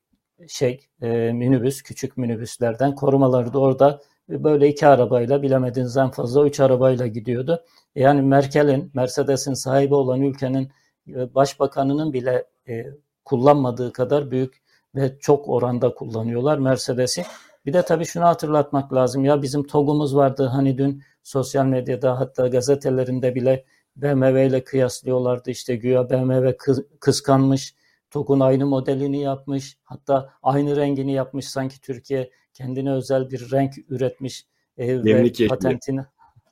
[0.48, 6.61] şey e, minibüs, küçük minibüslerden korumaları da orada böyle iki arabayla bilemediğiniz en fazla üç
[6.61, 7.64] arabayla gidiyordu.
[7.94, 10.72] Yani Merkel'in, Mercedes'in sahibi olan ülkenin
[11.08, 12.86] e, başbakanının bile e,
[13.24, 14.62] kullanmadığı kadar büyük
[14.95, 17.24] ve çok oranda kullanıyorlar Mercedes'i.
[17.66, 19.24] Bir de tabii şunu hatırlatmak lazım.
[19.24, 23.64] Ya bizim TOG'umuz vardı hani dün sosyal medyada hatta gazetelerinde bile
[23.97, 25.51] BMW ile kıyaslıyorlardı.
[25.51, 26.57] İşte güya BMW
[27.01, 27.74] kıskanmış.
[28.11, 29.78] TOG'un aynı modelini yapmış.
[29.82, 31.49] Hatta aynı rengini yapmış.
[31.49, 34.47] Sanki Türkiye kendine özel bir renk üretmiş
[34.78, 36.01] e, ve patentini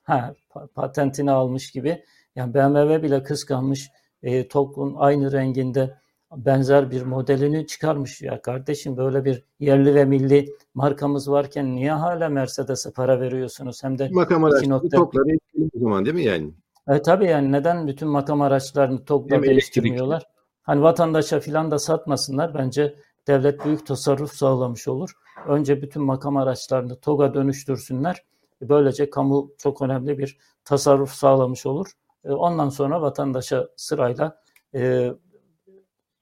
[0.03, 0.34] ha,
[0.74, 2.05] patentini almış gibi.
[2.36, 3.91] Yani BMW bile kıskanmış.
[4.22, 5.99] E, TOG'un aynı renginde
[6.37, 8.22] benzer bir modelini çıkarmış.
[8.22, 13.85] Ya kardeşim böyle bir yerli ve milli markamız varken niye hala Mercedes'e para veriyorsunuz?
[13.85, 15.39] Hem de makam araçları TOG'ları
[15.74, 16.53] o zaman değil mi yani?
[16.89, 20.26] E, tabii yani neden bütün makam araçlarını TOG'la değiştirmiyorlar?
[20.62, 22.55] Hani vatandaşa filan da satmasınlar.
[22.55, 22.95] Bence
[23.26, 25.11] devlet büyük tasarruf sağlamış olur.
[25.49, 28.24] Önce bütün makam araçlarını TOG'a dönüştürsünler.
[28.62, 31.87] Böylece kamu çok önemli bir tasarruf sağlamış olur.
[32.24, 34.43] E, ondan sonra vatandaşa sırayla
[34.74, 35.12] e,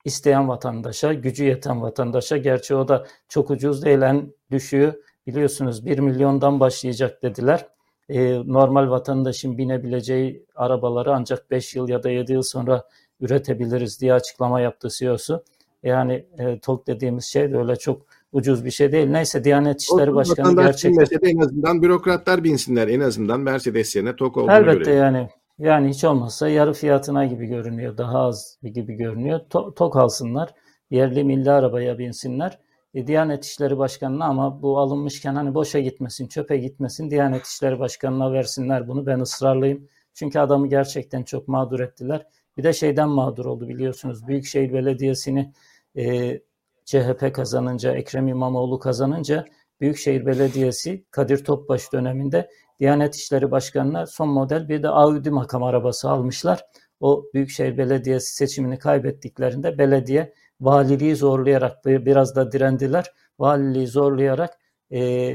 [0.06, 5.98] isteyen vatandaşa, gücü yeten vatandaşa, gerçi o da çok ucuz değil en düşüğü biliyorsunuz 1
[5.98, 7.66] milyondan başlayacak dediler.
[8.08, 12.84] E, normal vatandaşın binebileceği arabaları ancak 5 yıl ya da 7 yıl sonra
[13.20, 15.44] üretebiliriz diye açıklama yaptı CEO'su.
[15.82, 19.06] Yani e, TOK dediğimiz şey de öyle çok ucuz bir şey değil.
[19.06, 21.06] Neyse Diyanet İşleri Olsun, Başkanı gerçekten...
[21.22, 22.88] En azından bürokratlar binsinler.
[22.88, 24.98] En azından Mercedes yerine TOK olduğunu Elbette görelim.
[24.98, 25.28] yani
[25.58, 27.98] yani hiç olmazsa yarı fiyatına gibi görünüyor.
[27.98, 29.40] Daha az gibi görünüyor.
[29.50, 30.54] To tok alsınlar.
[30.90, 32.58] Yerli milli arabaya binsinler.
[32.94, 37.10] E, Diyanet İşleri Başkanı'na ama bu alınmışken hani boşa gitmesin, çöpe gitmesin.
[37.10, 39.06] Diyanet İşleri Başkanı'na versinler bunu.
[39.06, 39.88] Ben ısrarlıyım.
[40.14, 42.26] Çünkü adamı gerçekten çok mağdur ettiler.
[42.56, 44.26] Bir de şeyden mağdur oldu biliyorsunuz.
[44.26, 45.52] Büyükşehir Belediyesi'ni
[45.96, 46.38] e,
[46.84, 49.44] CHP kazanınca, Ekrem İmamoğlu kazanınca
[49.80, 52.50] Büyükşehir Belediyesi Kadir Topbaş döneminde
[52.80, 56.64] Diyanet İşleri Başkanı'na son model bir de Audi makam arabası almışlar.
[57.00, 63.12] O Büyükşehir Belediyesi seçimini kaybettiklerinde belediye valiliği zorlayarak biraz da direndiler.
[63.38, 64.58] Valiliği zorlayarak
[64.92, 65.30] e,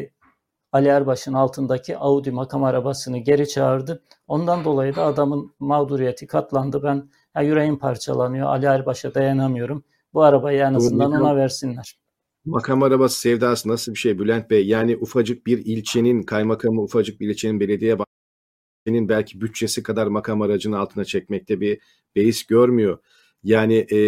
[0.72, 4.04] Ali Erbaş'ın altındaki Audi makam arabasını geri çağırdı.
[4.28, 6.84] Ondan dolayı da adamın mağduriyeti katlandı.
[6.84, 8.48] Ben ya yüreğim parçalanıyor.
[8.48, 9.84] Ali Erbaş'a dayanamıyorum.
[10.14, 12.01] Bu arabayı en azından ona versinler.
[12.46, 14.68] Makam arabası sevdası nasıl bir şey Bülent Bey?
[14.68, 20.80] Yani ufacık bir ilçenin kaymakamı, ufacık bir ilçenin belediye başkanının belki bütçesi kadar makam aracını
[20.80, 21.80] altına çekmekte bir
[22.16, 23.00] beis görmüyor.
[23.44, 24.00] Yani e,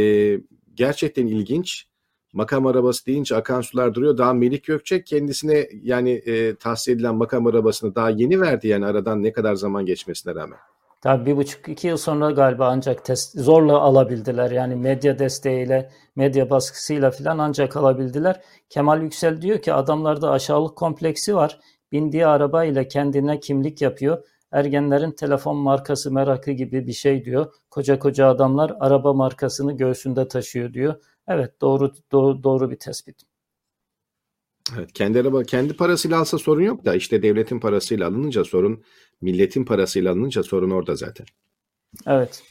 [0.74, 1.86] gerçekten ilginç.
[2.34, 4.18] Makam arabası deyince akan sular duruyor.
[4.18, 9.24] Daha Melik Gökçek kendisine yani e, tahsis edilen makam arabasını daha yeni verdi yani aradan
[9.24, 10.60] ne kadar zaman geçmesine rağmen.
[11.04, 14.52] Tabii bir buçuk iki yıl sonra galiba ancak test, zorla alabildiler.
[14.52, 18.42] Yani medya desteğiyle, medya baskısıyla falan ancak alabildiler.
[18.70, 21.60] Kemal Yüksel diyor ki adamlarda aşağılık kompleksi var.
[21.92, 24.24] Bindiği arabayla kendine kimlik yapıyor.
[24.52, 27.54] Ergenlerin telefon markası merakı gibi bir şey diyor.
[27.70, 30.96] Koca koca adamlar araba markasını göğsünde taşıyor diyor.
[31.28, 33.22] Evet doğru doğru, doğru bir tespit.
[34.78, 38.84] Evet, kendi araba kendi parasıyla alsa sorun yok da işte devletin parasıyla alınınca sorun,
[39.22, 41.26] milletin parasıyla alınınca sorun orada zaten.
[42.08, 42.44] Evet.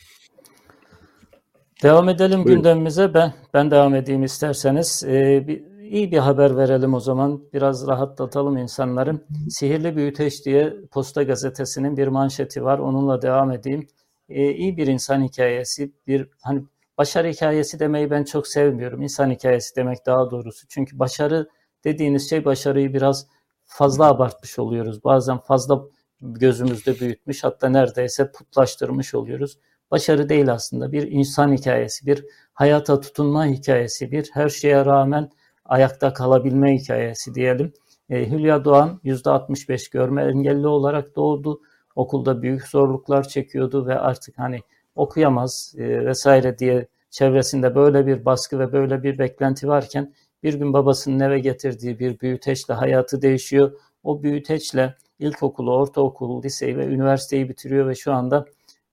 [1.83, 2.63] Devam edelim Buyurun.
[2.63, 3.15] gündemimize.
[3.15, 5.05] Ben ben devam edeyim isterseniz.
[5.07, 7.43] Ee, bir, iyi bir haber verelim o zaman.
[7.53, 9.21] Biraz rahatlatalım insanları.
[9.51, 12.79] Sihirli Büyüteç diye Posta Gazetesi'nin bir manşeti var.
[12.79, 13.87] Onunla devam edeyim.
[14.29, 15.93] Ee, iyi bir insan hikayesi.
[16.07, 16.63] Bir hani
[16.99, 19.03] başarı hikayesi demeyi ben çok sevmiyorum.
[19.03, 20.67] İnsan hikayesi demek daha doğrusu.
[20.69, 21.49] Çünkü başarı
[21.85, 23.27] dediğiniz şey başarıyı biraz
[23.65, 25.05] fazla abartmış oluyoruz.
[25.05, 25.83] Bazen fazla
[26.23, 29.59] gözümüzde büyütmüş hatta neredeyse putlaştırmış oluyoruz.
[29.91, 35.31] Başarı değil aslında bir insan hikayesi, bir hayata tutunma hikayesi, bir her şeye rağmen
[35.65, 37.73] ayakta kalabilme hikayesi diyelim.
[38.11, 41.61] E, Hülya Doğan %65 görme engelli olarak doğdu.
[41.97, 44.61] Okulda büyük zorluklar çekiyordu ve artık hani
[44.95, 50.73] okuyamaz e, vesaire diye çevresinde böyle bir baskı ve böyle bir beklenti varken bir gün
[50.73, 53.73] babasının eve getirdiği bir büyüteçle hayatı değişiyor.
[54.03, 58.45] O büyüteçle ilkokulu, ortaokulu, liseyi ve üniversiteyi bitiriyor ve şu anda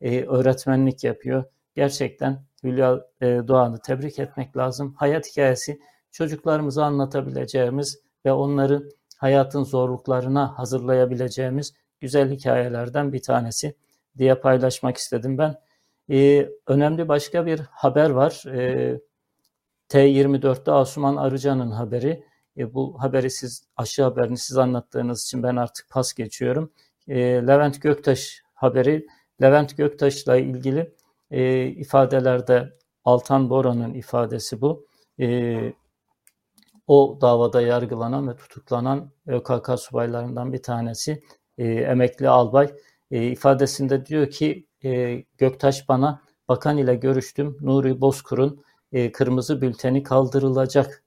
[0.02, 1.44] e, öğretmenlik yapıyor.
[1.76, 4.94] Gerçekten Hülya e, Doğan'ı tebrik etmek lazım.
[4.98, 5.80] Hayat hikayesi
[6.12, 13.76] çocuklarımıza anlatabileceğimiz ve onları hayatın zorluklarına hazırlayabileceğimiz güzel hikayelerden bir tanesi
[14.18, 15.56] diye paylaşmak istedim ben.
[16.12, 18.44] Ee, önemli başka bir haber var.
[18.48, 19.00] Ee,
[19.90, 22.24] T24'te Asuman Arıcan'ın haberi.
[22.58, 26.72] E, bu haberi siz aşı haberini siz anlattığınız için ben artık pas geçiyorum.
[27.08, 29.08] E, Levent Göktaş haberi
[29.42, 30.96] Levent Göktaş'la ilgili
[31.32, 34.86] e, ifadelerde Altan Bora'nın ifadesi bu.
[35.20, 35.74] E,
[36.88, 41.24] o davada yargılanan ve tutuklanan ÖKK subaylarından bir tanesi
[41.58, 42.74] e, emekli albay
[43.12, 50.04] e, ifadesinde diyor ki e, Göktaş bana bakan ile görüştüm Nuri Bozkur'un e, kırmızı bülteni
[50.04, 51.04] kaldırılacak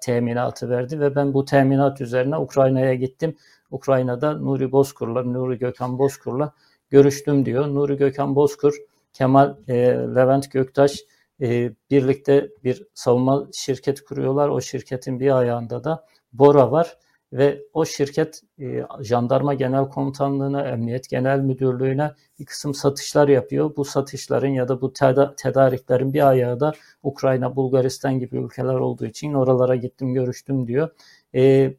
[0.00, 3.36] teminatı verdi ve ben bu teminat üzerine Ukrayna'ya gittim.
[3.70, 6.52] Ukrayna'da Nuri Bozkur'la, Nuri Gökhan Bozkur'la
[6.90, 7.66] görüştüm diyor.
[7.66, 8.74] Nuri Gökhan Bozkur,
[9.12, 11.04] Kemal e, Levent Göktaş
[11.40, 14.48] e, birlikte bir savunma şirketi kuruyorlar.
[14.48, 16.96] O şirketin bir ayağında da Bora var
[17.32, 23.76] ve o şirket e, Jandarma Genel Komutanlığı'na, Emniyet Genel Müdürlüğü'ne bir kısım satışlar yapıyor.
[23.76, 26.72] Bu satışların ya da bu teda- tedariklerin bir ayağı da
[27.02, 30.90] Ukrayna, Bulgaristan gibi ülkeler olduğu için oralara gittim, görüştüm diyor.
[31.34, 31.74] E,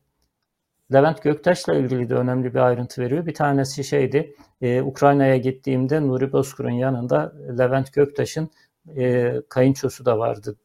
[0.94, 3.26] Levent Göktaş'la ilgili de önemli bir ayrıntı veriyor.
[3.26, 8.50] Bir tanesi şeydi, e, Ukrayna'ya gittiğimde Nuri Bozkur'un yanında Levent Göktaş'ın
[8.98, 10.56] e, kayınçosu da vardı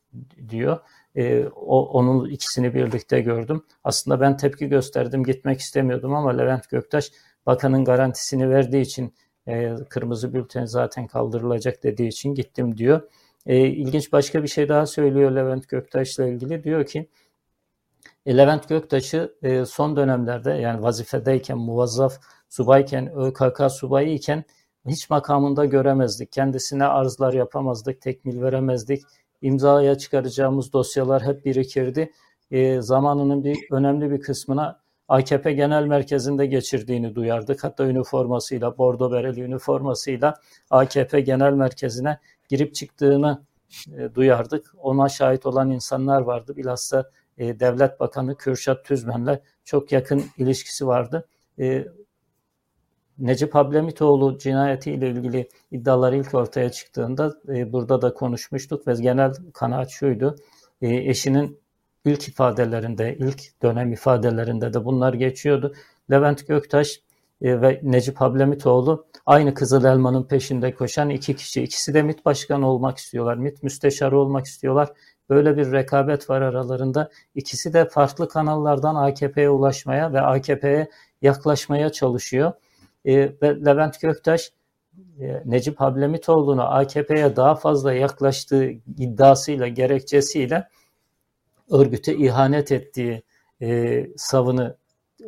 [0.49, 0.79] diyor.
[1.17, 3.65] E, o, onun ikisini birlikte gördüm.
[3.85, 7.11] Aslında ben tepki gösterdim, gitmek istemiyordum ama Levent Göktaş
[7.47, 9.15] bakanın garantisini verdiği için
[9.49, 13.01] e, kırmızı bülten zaten kaldırılacak dediği için gittim diyor.
[13.47, 16.65] E, ilginç başka bir şey daha söylüyor Levent Göktaş'la ilgili.
[16.65, 17.09] Diyor ki
[18.27, 24.45] e, Levent Göktaş'ı e, son dönemlerde yani vazifedeyken, muvazzaf subayken, ÖKK subayı iken
[24.87, 26.33] hiç makamında göremezdik.
[26.33, 29.03] Kendisine arzlar yapamazdık, tekmil veremezdik.
[29.43, 32.13] İmzaya çıkaracağımız dosyalar hep birikirdi.
[32.51, 37.65] E, zamanının bir önemli bir kısmına AKP Genel Merkezi'nde geçirdiğini duyardık.
[37.65, 40.35] Hatta üniformasıyla, bordo bereli üniformasıyla
[40.71, 42.19] AKP Genel Merkezi'ne
[42.49, 43.43] girip çıktığını
[43.99, 44.75] e, duyardık.
[44.79, 46.57] Ona şahit olan insanlar vardı.
[46.57, 51.29] Bilhassa e, Devlet Bakanı Kürşat Tüzmen'le çok yakın ilişkisi vardı.
[51.59, 51.87] E,
[53.19, 59.91] Necip Hablemitoğlu cinayetiyle ilgili iddialar ilk ortaya çıktığında e, burada da konuşmuştuk ve genel kanaat
[59.91, 60.37] şuydu.
[60.83, 61.59] E, eşinin
[62.05, 65.75] ilk ifadelerinde, ilk dönem ifadelerinde de bunlar geçiyordu.
[66.11, 67.01] Levent Göktaş
[67.43, 71.63] e, ve Necip Hablemitoğlu aynı Kızıl Elma'nın peşinde koşan iki kişi.
[71.63, 73.37] İkisi de MİT başkanı olmak istiyorlar.
[73.37, 74.89] MİT müsteşarı olmak istiyorlar.
[75.31, 77.11] Böyle bir rekabet var aralarında.
[77.35, 80.89] İkisi de farklı kanallardan AKP'ye ulaşmaya ve AKP'ye
[81.23, 82.53] yaklaşmaya çalışıyor.
[83.07, 84.53] E, ve Levent Göktaş
[85.21, 88.65] e, Necip Hablemitoğlu'na AKP'ye daha fazla yaklaştığı
[88.99, 90.69] iddiasıyla, gerekçesiyle
[91.71, 93.23] örgüte ihanet ettiği
[93.63, 94.77] e, savını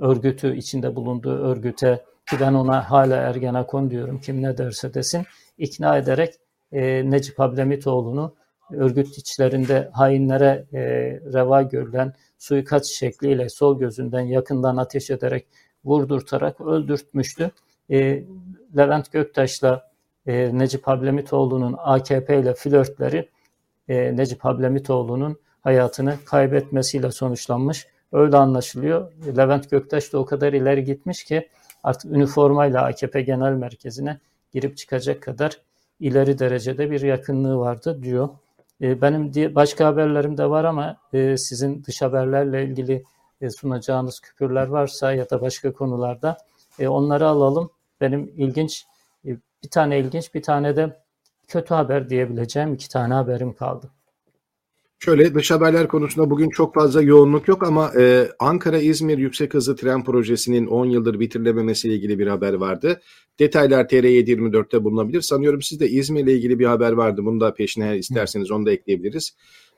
[0.01, 5.27] örgütü içinde bulunduğu örgüte ki ben ona hala Ergenekon diyorum kim ne derse desin
[5.59, 6.35] ikna ederek
[6.73, 8.35] e, Necip Hablemitoğlu'nu
[8.71, 10.81] örgüt içlerinde hainlere e,
[11.33, 15.47] reva görülen suikast şekliyle sol gözünden yakından ateş ederek
[15.85, 17.51] vurdurtarak öldürtmüştü.
[17.91, 18.25] E,
[18.77, 19.91] Levent Göktaş'la
[20.27, 23.29] e, Necip Hablemitoğlu'nun AKP ile flörtleri
[23.89, 27.87] e, Necip Hablemitoğlu'nun hayatını kaybetmesiyle sonuçlanmış.
[28.13, 29.13] Öyle anlaşılıyor.
[29.37, 31.49] Levent Göktaş da o kadar ileri gitmiş ki
[31.85, 34.21] artık üniformayla AKP Genel Merkezi'ne
[34.53, 35.61] girip çıkacak kadar
[36.01, 38.29] ileri derecede bir yakınlığı vardı diyor.
[38.83, 43.05] E, benim başka haberlerim de var ama e, sizin dış haberlerle ilgili
[43.41, 46.37] e, sunacağınız küpürler varsa ya da başka konularda
[46.87, 47.71] onları alalım.
[48.01, 48.85] Benim ilginç
[49.25, 51.03] bir tane ilginç bir tane de
[51.49, 53.91] kötü haber diyebileceğim iki tane haberim kaldı.
[55.01, 60.05] Şöyle dış haberler konusunda bugün çok fazla yoğunluk yok ama e, Ankara-İzmir yüksek hızlı tren
[60.05, 63.01] projesinin 10 yıldır bitirilememesiyle ilgili bir haber vardı.
[63.39, 65.21] Detaylar TR724'te bulunabilir.
[65.21, 67.25] Sanıyorum sizde İzmir'le ilgili bir haber vardı.
[67.25, 69.37] Bunu da peşine isterseniz onu da ekleyebiliriz.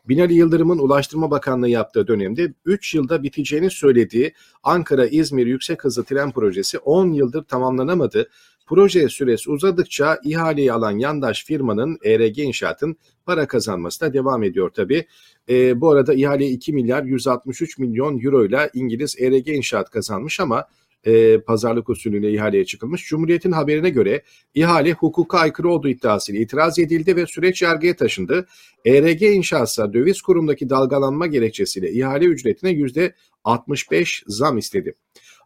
[0.09, 6.79] Binali Yıldırım'ın Ulaştırma Bakanlığı yaptığı dönemde 3 yılda biteceğini söylediği Ankara-İzmir yüksek hızlı tren projesi
[6.79, 8.29] 10 yıldır tamamlanamadı.
[8.67, 12.97] Proje süresi uzadıkça ihaleyi alan yandaş firmanın ERG İnşaat'ın
[13.27, 15.07] para kazanması da devam ediyor tabii.
[15.49, 20.67] E, bu arada ihale 2 milyar 163 milyon euro ile İngiliz ERG İnşaat kazanmış ama
[21.05, 23.09] e, pazarlık usulüyle ihaleye çıkılmış.
[23.09, 24.23] Cumhuriyet'in haberine göre
[24.55, 28.47] ihale hukuka aykırı olduğu iddiasıyla itiraz edildi ve süreç yargıya taşındı.
[28.87, 34.95] ERG İnşaatsa döviz kurumdaki dalgalanma gerekçesiyle ihale ücretine %65 zam istedi.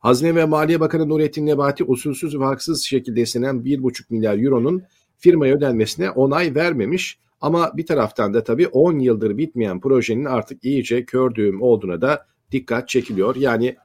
[0.01, 4.83] Hazine ve Maliye Bakanı Nurettin Nebati usulsüz ve haksız şekilde istenen 1,5 milyar euronun
[5.19, 7.19] firmaya ödenmesine onay vermemiş.
[7.41, 12.27] Ama bir taraftan da tabii 10 yıldır bitmeyen projenin artık iyice kör düğüm olduğuna da
[12.53, 13.37] dikkat çekiliyor.
[13.37, 13.77] Yani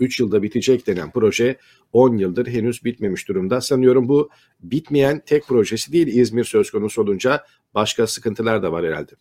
[0.00, 1.56] 3 yılda bitecek denen proje
[1.92, 3.60] 10 yıldır henüz bitmemiş durumda.
[3.60, 4.30] Sanıyorum bu
[4.60, 7.44] bitmeyen tek projesi değil İzmir söz konusu olunca
[7.74, 9.12] başka sıkıntılar da var herhalde.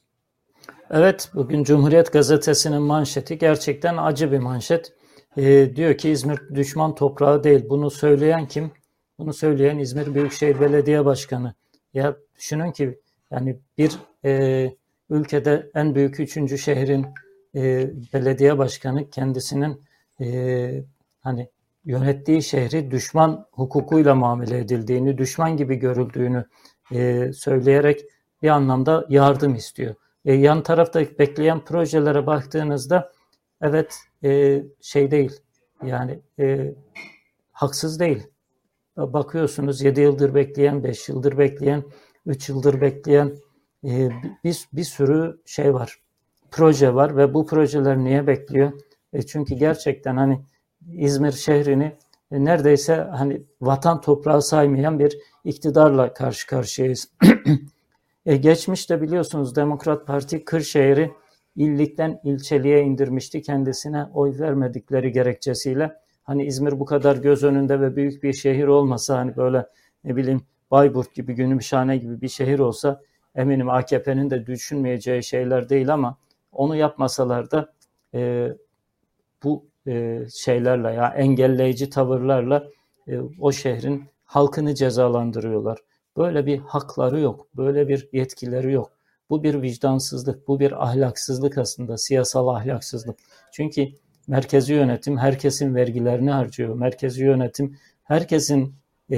[0.90, 4.94] Evet bugün Cumhuriyet Gazetesi'nin manşeti gerçekten acı bir manşet.
[5.38, 7.66] Ee, diyor ki İzmir düşman toprağı değil.
[7.70, 8.72] Bunu söyleyen kim?
[9.20, 11.54] Bunu söyleyen İzmir Büyükşehir Belediye Başkanı.
[11.94, 13.00] Ya düşünün ki
[13.32, 13.92] yani bir
[14.26, 14.72] e,
[15.10, 17.06] ülkede en büyük üçüncü şehrin
[17.56, 19.87] e, belediye başkanı kendisinin
[20.22, 20.84] e,
[21.20, 21.50] hani
[21.86, 26.46] yönettiği şehri düşman hukukuyla muamele edildiğini, düşman gibi görüldüğünü
[26.92, 28.02] e, söyleyerek
[28.42, 29.96] bir anlamda yardım istiyor.
[30.26, 33.12] E, yan tarafta bekleyen projelere baktığınızda
[33.62, 35.32] evet e, şey değil
[35.86, 36.76] yani e,
[37.52, 38.28] haksız değil.
[38.98, 41.84] Bakıyorsunuz 7 yıldır bekleyen, 5 yıldır bekleyen,
[42.26, 43.36] 3 yıldır bekleyen
[43.84, 44.10] e,
[44.44, 46.02] bir, bir sürü şey var.
[46.52, 48.72] Proje var ve bu projeler niye bekliyor?
[49.18, 50.42] E çünkü gerçekten hani
[50.94, 51.96] İzmir şehrini
[52.32, 57.12] e, neredeyse hani vatan toprağı saymayan bir iktidarla karşı karşıyayız.
[58.26, 61.12] e, geçmişte biliyorsunuz Demokrat Parti Kırşehir'i
[61.56, 65.96] illikten ilçeliğe indirmişti kendisine oy vermedikleri gerekçesiyle.
[66.24, 69.66] Hani İzmir bu kadar göz önünde ve büyük bir şehir olmasa hani böyle
[70.04, 70.42] ne bileyim
[70.72, 73.02] Bayburt gibi, Gümüşhane gibi bir şehir olsa
[73.36, 76.18] eminim AKP'nin de düşünmeyeceği şeyler değil ama
[76.52, 77.74] onu yapmasalar da
[78.14, 78.50] e,
[79.44, 82.68] bu e, şeylerle ya engelleyici tavırlarla
[83.08, 85.80] e, o şehrin halkını cezalandırıyorlar.
[86.18, 88.92] Böyle bir hakları yok, böyle bir yetkileri yok.
[89.30, 93.20] Bu bir vicdansızlık, bu bir ahlaksızlık aslında, siyasal ahlaksızlık.
[93.52, 93.88] Çünkü
[94.28, 96.76] merkezi yönetim herkesin vergilerini harcıyor.
[96.76, 98.76] Merkezi yönetim herkesin
[99.12, 99.18] e,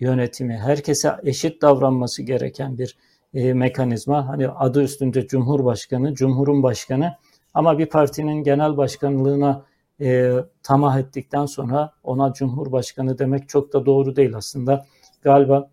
[0.00, 2.96] yönetimi, herkese eşit davranması gereken bir
[3.34, 4.28] e, mekanizma.
[4.28, 7.14] Hani adı üstünde Cumhurbaşkanı, Cumhurun Başkanı
[7.58, 9.64] ama bir partinin genel başkanlığına
[10.00, 10.32] e,
[10.62, 14.86] tamah ettikten sonra ona Cumhurbaşkanı demek çok da doğru değil aslında.
[15.22, 15.70] Galiba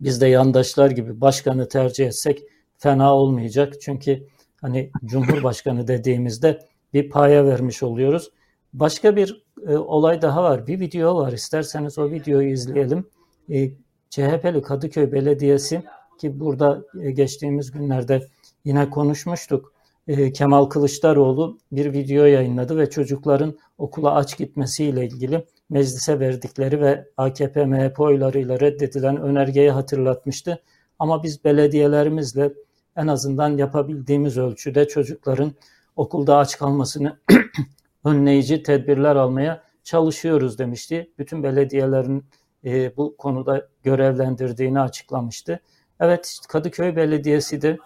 [0.00, 2.42] biz de yandaşlar gibi başkanı tercih etsek
[2.78, 3.80] fena olmayacak.
[3.80, 4.26] Çünkü
[4.60, 6.58] hani Cumhurbaşkanı dediğimizde
[6.94, 8.30] bir paya vermiş oluyoruz.
[8.72, 10.66] Başka bir e, olay daha var.
[10.66, 11.32] Bir video var.
[11.32, 13.06] İsterseniz o videoyu izleyelim.
[13.50, 13.70] E,
[14.10, 15.82] CHP'li Kadıköy Belediyesi
[16.20, 18.28] ki burada e, geçtiğimiz günlerde
[18.64, 19.77] yine konuşmuştuk.
[20.08, 27.08] E, Kemal Kılıçdaroğlu bir video yayınladı ve çocukların okula aç gitmesiyle ilgili meclise verdikleri ve
[27.16, 30.62] AKP MHP oylarıyla reddedilen önergeyi hatırlatmıştı.
[30.98, 32.52] Ama biz belediyelerimizle
[32.96, 35.52] en azından yapabildiğimiz ölçüde çocukların
[35.96, 37.18] okulda aç kalmasını
[38.04, 41.12] önleyici tedbirler almaya çalışıyoruz demişti.
[41.18, 42.24] Bütün belediyelerin
[42.64, 45.60] e, bu konuda görevlendirdiğini açıklamıştı.
[46.00, 47.78] Evet Kadıköy Belediyesi de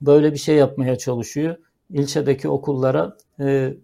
[0.00, 1.56] böyle bir şey yapmaya çalışıyor.
[1.90, 3.74] İlçedeki okullara e,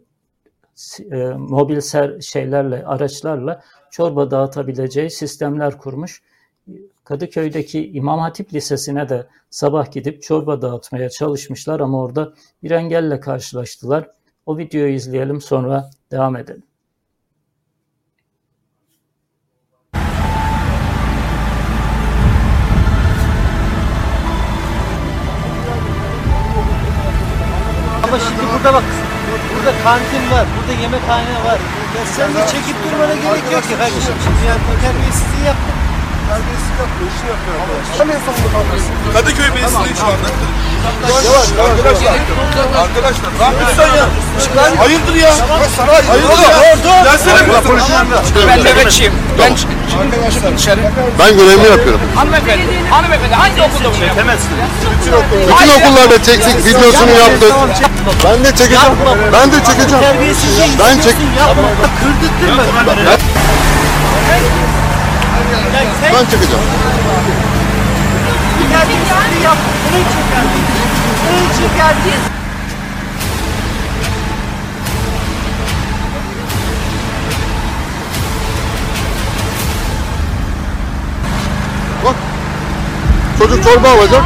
[1.13, 6.23] e, mobil ser şeylerle, araçlarla çorba dağıtabileceği sistemler kurmuş.
[7.05, 12.33] Kadıköy'deki İmam Hatip Lisesi'ne de sabah gidip çorba dağıtmaya çalışmışlar ama orada
[12.63, 14.11] bir engelle karşılaştılar.
[14.47, 16.63] O videoyu izleyelim sonra devam edelim.
[28.13, 28.87] Ama şimdi burada bak,
[29.55, 31.59] burada kantin var, burada yemekhane var.
[31.97, 34.17] Ya sen de çekip durmana gerek yok ki kardeşim.
[34.25, 35.45] Şimdi yani terbiyesizliği
[36.29, 37.95] terbiyesizlik yapıyor, işi yapıyor arkadaşlar.
[37.99, 38.93] Tam en sonunda kalmışsın.
[39.17, 40.29] Kadıköy Belediyesi'ndeyiz şu anda.
[41.29, 42.15] Yavaş, arkadaşlar.
[42.85, 44.07] Arkadaşlar, ne yapıyorsun sen ya?
[44.83, 45.33] Hayırdır ya?
[46.13, 46.51] Hayırdır ya?
[47.05, 47.53] Gelsene bir
[48.49, 49.13] Ben nöbetçiyim.
[49.39, 50.81] Ben çıkın dışarı.
[51.19, 52.01] Ben görevimi yapıyorum.
[52.15, 54.45] Hanımefendi, hanımefendi hangi okulda bunu yapıyorsunuz?
[54.93, 57.53] Bütün okullarda çektik, videosunu yaptık.
[58.25, 58.95] Ben de çekeceğim.
[59.33, 60.05] Ben de çekeceğim.
[60.79, 61.17] Ben çek.
[62.01, 63.19] Kırdırtma kamerayı.
[66.13, 66.65] Ben çekeceğim.
[68.73, 69.57] Terbiyesizliği yap.
[69.91, 70.65] Bunun için geldik.
[71.29, 72.21] Bunun için geldik.
[82.05, 82.15] Bak.
[83.39, 84.23] Çocuk çorba alacak.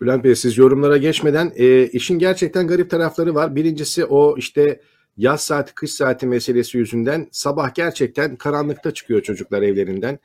[0.00, 3.56] Bülent Bey siz yorumlara geçmeden e, işin gerçekten garip tarafları var.
[3.56, 4.80] Birincisi o işte
[5.16, 10.18] yaz saati kış saati meselesi yüzünden sabah gerçekten karanlıkta çıkıyor çocuklar evlerinden.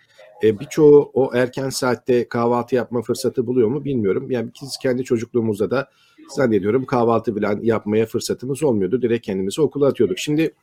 [0.43, 4.31] E, birçoğu o erken saatte kahvaltı yapma fırsatı buluyor mu bilmiyorum.
[4.31, 5.89] Yani biz kendi çocukluğumuzda da
[6.29, 9.01] zannediyorum kahvaltı falan yapmaya fırsatımız olmuyordu.
[9.01, 10.19] Direkt kendimizi okula atıyorduk.
[10.19, 10.53] Şimdi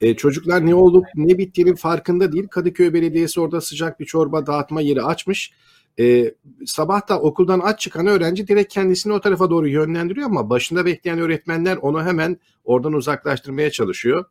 [0.00, 2.48] e, çocuklar ne olup ne bittiğinin farkında değil.
[2.48, 5.52] Kadıköy Belediyesi orada sıcak bir çorba dağıtma yeri açmış
[6.00, 6.34] e,
[6.66, 11.18] sabah da okuldan aç çıkan öğrenci direkt kendisini o tarafa doğru yönlendiriyor ama başında bekleyen
[11.18, 14.24] öğretmenler onu hemen oradan uzaklaştırmaya çalışıyor.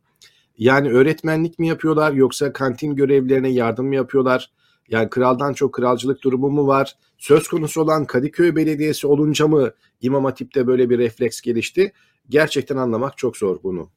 [0.58, 4.50] Yani öğretmenlik mi yapıyorlar yoksa kantin görevlilerine yardım mı yapıyorlar?
[4.88, 6.96] Yani kraldan çok kralcılık durumu mu var?
[7.18, 11.92] Söz konusu olan Kadıköy Belediyesi olunca mı İmam Hatip'te böyle bir refleks gelişti?
[12.28, 13.90] Gerçekten anlamak çok zor bunu.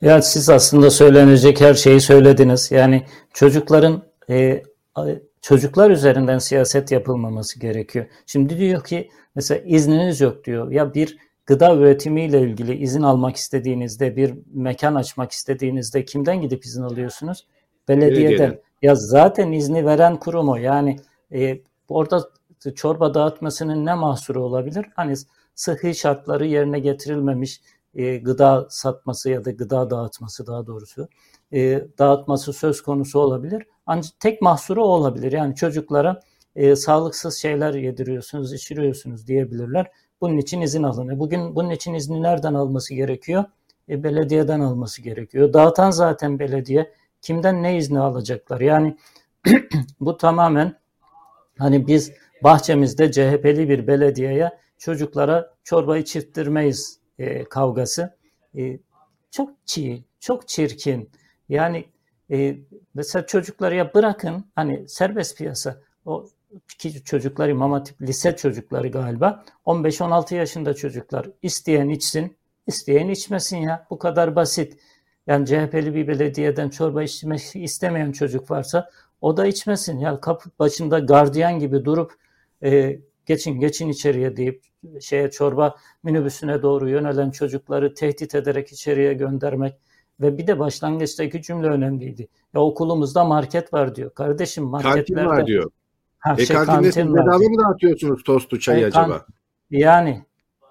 [0.00, 2.70] Ya siz aslında söylenecek her şeyi söylediniz.
[2.70, 4.62] Yani çocukların e,
[5.42, 8.06] çocuklar üzerinden siyaset yapılmaması gerekiyor.
[8.26, 10.70] Şimdi diyor ki mesela izniniz yok diyor.
[10.70, 16.82] Ya bir gıda üretimiyle ilgili izin almak istediğinizde, bir mekan açmak istediğinizde kimden gidip izin
[16.82, 17.46] alıyorsunuz?
[17.88, 18.60] Belediyeden.
[18.82, 20.56] Ya zaten izni veren kurum o.
[20.56, 20.96] Yani
[21.32, 22.28] e, orada
[22.74, 24.86] çorba dağıtmasının ne mahsuru olabilir?
[24.96, 25.14] Hani
[25.54, 27.60] sıhhi şartları yerine getirilmemiş
[27.94, 31.08] e, gıda satması ya da gıda dağıtması daha doğrusu
[31.52, 33.66] e, dağıtması söz konusu olabilir.
[33.86, 35.32] Ancak tek mahsuru o olabilir.
[35.32, 36.20] Yani çocuklara
[36.56, 39.90] e, sağlıksız şeyler yediriyorsunuz, içiriyorsunuz diyebilirler.
[40.20, 41.08] Bunun için izin alın.
[41.08, 43.44] E, bugün bunun için izni nereden alması gerekiyor?
[43.88, 45.52] E, belediyeden alması gerekiyor.
[45.52, 46.92] Dağıtan zaten belediye.
[47.22, 48.60] Kimden ne izni alacaklar?
[48.60, 48.96] Yani
[50.00, 50.78] bu tamamen
[51.58, 52.12] hani biz
[52.44, 58.16] bahçemizde CHP'li bir belediyeye çocuklara çorba içirttirmeyiz e, kavgası.
[58.56, 58.78] E,
[59.30, 61.10] çok çiğ, çok çirkin.
[61.48, 61.84] Yani
[62.32, 62.56] e,
[62.94, 66.26] mesela çocukları ya bırakın hani serbest piyasa o
[66.78, 73.86] ki çocuklar İmam Hatip lise çocukları galiba 15-16 yaşında çocuklar isteyen içsin isteyen içmesin ya
[73.90, 74.78] bu kadar basit.
[75.26, 79.98] Yani CHP'li bir belediyeden çorba içmek istemeyen çocuk varsa o da içmesin.
[79.98, 82.12] Ya kapı başında gardiyan gibi durup
[82.64, 84.62] e, geçin geçin içeriye deyip
[85.00, 89.74] şeye çorba minibüsüne doğru yönelen çocukları tehdit ederek içeriye göndermek
[90.22, 92.28] ve bir de başlangıçtaki cümle önemliydi.
[92.54, 94.14] Ya okulumuzda market var diyor.
[94.14, 95.14] Kardeşim marketlerde...
[95.14, 95.70] Kantin var diyor.
[96.18, 99.26] Ha, e şey, kantinde siz bedava mı dağıtıyorsunuz tostu çayı e, kan, acaba?
[99.70, 100.24] Yani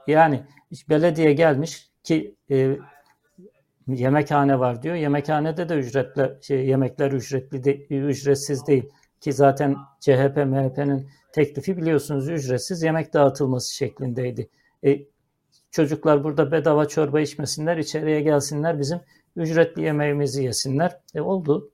[0.07, 0.43] yani
[0.89, 2.77] belediye gelmiş ki e,
[3.87, 4.95] yemekhane var diyor.
[4.95, 8.89] Yemekhanede de ücretli şey, yemekler ücretli de, ücretsiz değil
[9.21, 14.49] ki zaten CHP MHP'nin teklifi biliyorsunuz ücretsiz yemek dağıtılması şeklindeydi.
[14.85, 14.99] E,
[15.71, 18.99] çocuklar burada bedava çorba içmesinler, içeriye gelsinler, bizim
[19.35, 20.97] ücretli yemeğimizi yesinler.
[21.15, 21.71] E oldu.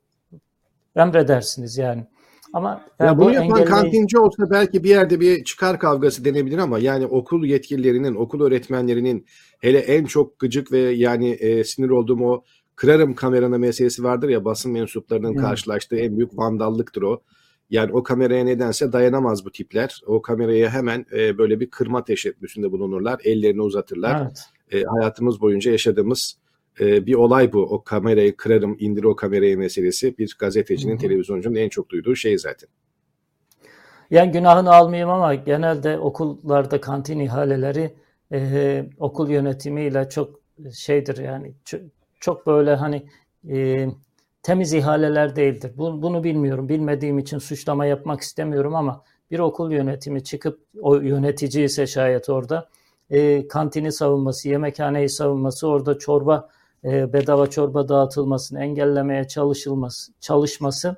[0.95, 2.07] Emredersiniz yani.
[2.53, 3.71] Ama yani ya bunu yapan engelleyici...
[3.71, 9.25] kantinci olsa belki bir yerde bir çıkar kavgası denebilir ama yani okul yetkililerinin, okul öğretmenlerinin
[9.59, 12.43] hele en çok gıcık ve yani e, sinir olduğum o
[12.75, 15.41] kırarım kameranı meselesi vardır ya basın mensuplarının hmm.
[15.41, 17.21] karşılaştığı en büyük vandallıktır o.
[17.69, 20.01] Yani o kameraya nedense dayanamaz bu tipler.
[20.05, 23.19] O kameraya hemen e, böyle bir kırma teşebbüsünde bulunurlar.
[23.23, 24.21] Ellerini uzatırlar.
[24.21, 24.39] Evet.
[24.71, 26.37] E, hayatımız boyunca yaşadığımız
[26.79, 27.61] e, bir olay bu.
[27.61, 30.17] O kamerayı kırarım, indir o kamerayı meselesi.
[30.17, 31.01] Bir gazetecinin, Hı-hı.
[31.01, 32.69] televizyoncunun en çok duyduğu şey zaten.
[34.11, 37.93] Yani günahını almayayım ama genelde okullarda kantin ihaleleri
[38.33, 40.39] e, okul yönetimiyle çok
[40.73, 41.81] şeydir yani çok,
[42.19, 43.07] çok böyle hani
[43.49, 43.87] e,
[44.47, 45.71] temiz ihaleler değildir.
[45.77, 46.69] Bunu, bilmiyorum.
[46.69, 52.69] Bilmediğim için suçlama yapmak istemiyorum ama bir okul yönetimi çıkıp o yönetici ise şayet orada
[53.09, 56.49] e, kantini savunması, yemekhaneyi savunması, orada çorba
[56.83, 60.95] e, bedava çorba dağıtılmasını engellemeye çalışılması, çalışması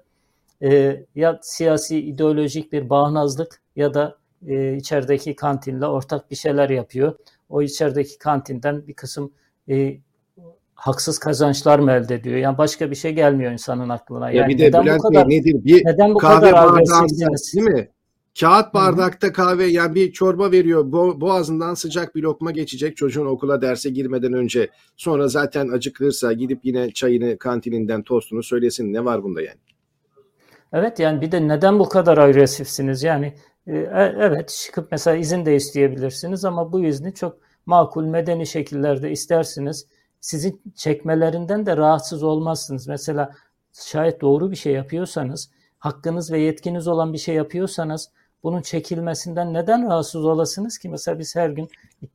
[0.63, 7.15] e, ya siyasi ideolojik bir bağnazlık ya da e, içerideki kantinle ortak bir şeyler yapıyor.
[7.49, 9.31] O içerideki kantinden bir kısım
[9.69, 9.97] e,
[10.79, 12.37] haksız kazançlar mı elde ediyor?
[12.37, 14.31] Yani başka bir şey gelmiyor insanın aklına.
[14.31, 15.65] Yani ya bir de neden Bülent bu kadar, Bey nedir?
[15.65, 17.53] Bir neden bu kahve kadar agresifsiniz?
[17.55, 17.89] Değil mi?
[18.39, 20.91] Kağıt bardakta kahve yani bir çorba veriyor.
[20.91, 24.69] Bo boğazından sıcak bir lokma geçecek çocuğun okula derse girmeden önce.
[24.97, 28.93] Sonra zaten acıkırsa gidip yine çayını kantininden tostunu söylesin.
[28.93, 29.59] Ne var bunda yani?
[30.73, 33.03] Evet yani bir de neden bu kadar agresifsiniz?
[33.03, 33.33] Yani
[33.67, 39.11] e, e, evet çıkıp mesela izin de isteyebilirsiniz ama bu izni çok makul medeni şekillerde
[39.11, 39.87] istersiniz.
[40.21, 42.87] Sizin çekmelerinden de rahatsız olmazsınız.
[42.87, 43.31] Mesela
[43.73, 48.11] şayet doğru bir şey yapıyorsanız, hakkınız ve yetkiniz olan bir şey yapıyorsanız
[48.43, 50.89] bunun çekilmesinden neden rahatsız olasınız ki?
[50.89, 51.69] Mesela biz her gün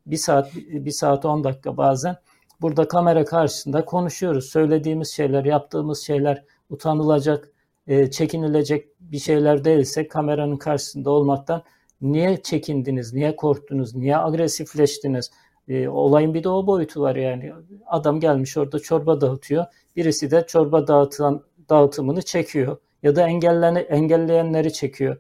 [0.07, 2.17] bir saat, bir saat on dakika bazen
[2.61, 4.45] burada kamera karşısında konuşuyoruz.
[4.45, 7.51] Söylediğimiz şeyler, yaptığımız şeyler utanılacak,
[7.87, 11.63] e, çekinilecek bir şeyler değilse kameranın karşısında olmaktan
[12.01, 15.31] niye çekindiniz, niye korktunuz, niye agresifleştiniz?
[15.69, 17.53] E, olayın bir de o boyutu var yani.
[17.87, 19.65] Adam gelmiş orada çorba dağıtıyor.
[19.97, 25.17] Birisi de çorba dağıtılan dağıtımını çekiyor ya da engellene, engelleyenleri çekiyor.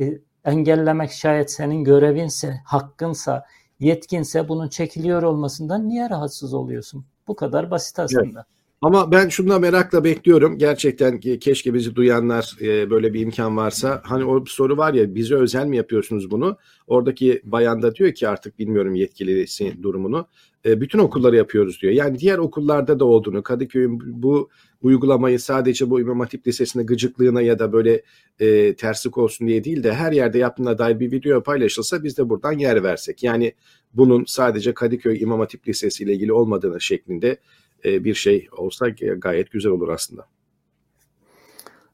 [0.00, 3.44] E, engellemek şayet senin görevinse, hakkınsa,
[3.80, 7.04] yetkinse bunun çekiliyor olmasından niye rahatsız oluyorsun?
[7.28, 8.38] Bu kadar basit aslında.
[8.38, 8.61] Evet.
[8.82, 10.58] Ama ben şunu merakla bekliyorum.
[10.58, 14.00] Gerçekten keşke bizi duyanlar e, böyle bir imkan varsa.
[14.04, 16.56] Hani o bir soru var ya bize özel mi yapıyorsunuz bunu?
[16.86, 20.26] Oradaki bayan da diyor ki artık bilmiyorum yetkilisi durumunu.
[20.66, 21.92] E, bütün okulları yapıyoruz diyor.
[21.92, 24.48] Yani diğer okullarda da olduğunu, Kadıköy'ün bu
[24.82, 28.02] uygulamayı sadece bu İmam Hatip Lisesi'ne gıcıklığına ya da böyle
[28.40, 32.28] e, terslik olsun diye değil de her yerde yaptığına dair bir video paylaşılsa biz de
[32.28, 33.22] buradan yer versek.
[33.22, 33.52] Yani
[33.94, 37.38] bunun sadece Kadıköy İmam Hatip Lisesi ile ilgili olmadığını şeklinde
[37.84, 40.26] e, bir şey olsa gayet güzel olur aslında.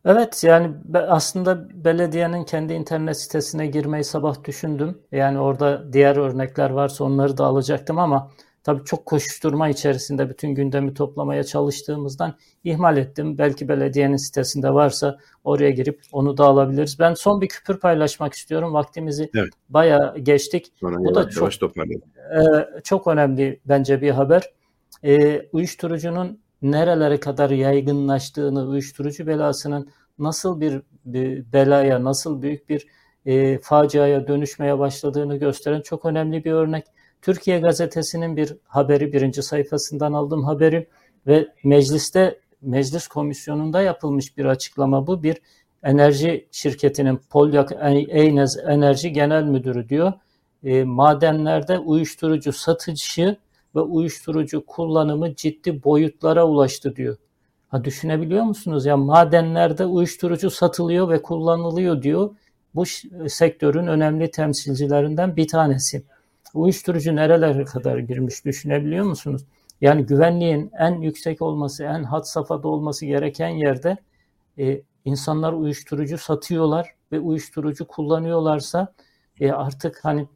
[0.05, 4.99] Evet yani aslında belediyenin kendi internet sitesine girmeyi sabah düşündüm.
[5.13, 8.31] Yani orada diğer örnekler varsa onları da alacaktım ama
[8.63, 12.35] tabii çok koşuşturma içerisinde bütün gündemi toplamaya çalıştığımızdan
[12.65, 13.39] ihmal ettim.
[13.39, 16.99] Belki belediyenin sitesinde varsa oraya girip onu da alabiliriz.
[16.99, 18.75] Ben son bir küpür paylaşmak istiyorum.
[18.75, 19.53] Vaktimizi evet.
[19.69, 20.73] bayağı geçtik.
[20.81, 21.61] Sonra Bu da çok e,
[22.85, 24.43] çok önemli bence bir haber.
[25.05, 29.89] E, uyuşturucunun nerelere kadar yaygınlaştığını, uyuşturucu belasının
[30.19, 32.87] nasıl bir, bir belaya, nasıl büyük bir
[33.27, 36.85] e, faciaya dönüşmeye başladığını gösteren çok önemli bir örnek.
[37.23, 40.89] Türkiye Gazetesi'nin bir haberi, birinci sayfasından aldığım haberi
[41.27, 45.23] ve mecliste, meclis komisyonunda yapılmış bir açıklama bu.
[45.23, 45.37] Bir
[45.83, 47.73] enerji şirketinin Polyak
[48.09, 50.13] Eynez Enerji Genel Müdürü diyor,
[50.65, 53.37] e, madenlerde uyuşturucu satışı
[53.75, 57.17] ve uyuşturucu kullanımı ciddi boyutlara ulaştı diyor.
[57.69, 58.87] Ha düşünebiliyor musunuz?
[58.87, 62.37] Ya madenlerde uyuşturucu satılıyor ve kullanılıyor diyor.
[62.75, 62.85] Bu
[63.29, 66.05] sektörün önemli temsilcilerinden bir tanesi.
[66.55, 69.45] Uyuşturucu nerelere kadar girmiş düşünebiliyor musunuz?
[69.81, 73.97] Yani güvenliğin en yüksek olması, en had safhada olması gereken yerde
[74.59, 78.95] e, insanlar uyuşturucu satıyorlar ve uyuşturucu kullanıyorlarsa
[79.41, 80.29] e, artık hani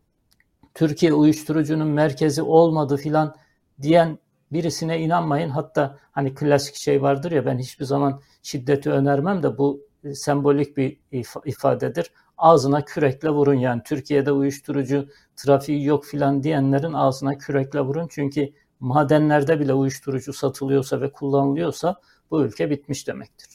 [0.74, 3.36] Türkiye uyuşturucunun merkezi olmadı filan
[3.82, 4.18] diyen
[4.52, 5.50] birisine inanmayın.
[5.50, 10.76] Hatta hani klasik şey vardır ya ben hiçbir zaman şiddeti önermem de bu e, sembolik
[10.76, 11.00] bir
[11.44, 12.12] ifadedir.
[12.38, 18.08] Ağzına kürekle vurun yani Türkiye'de uyuşturucu trafiği yok filan diyenlerin ağzına kürekle vurun.
[18.10, 22.00] Çünkü madenlerde bile uyuşturucu satılıyorsa ve kullanılıyorsa
[22.30, 23.48] bu ülke bitmiş demektir.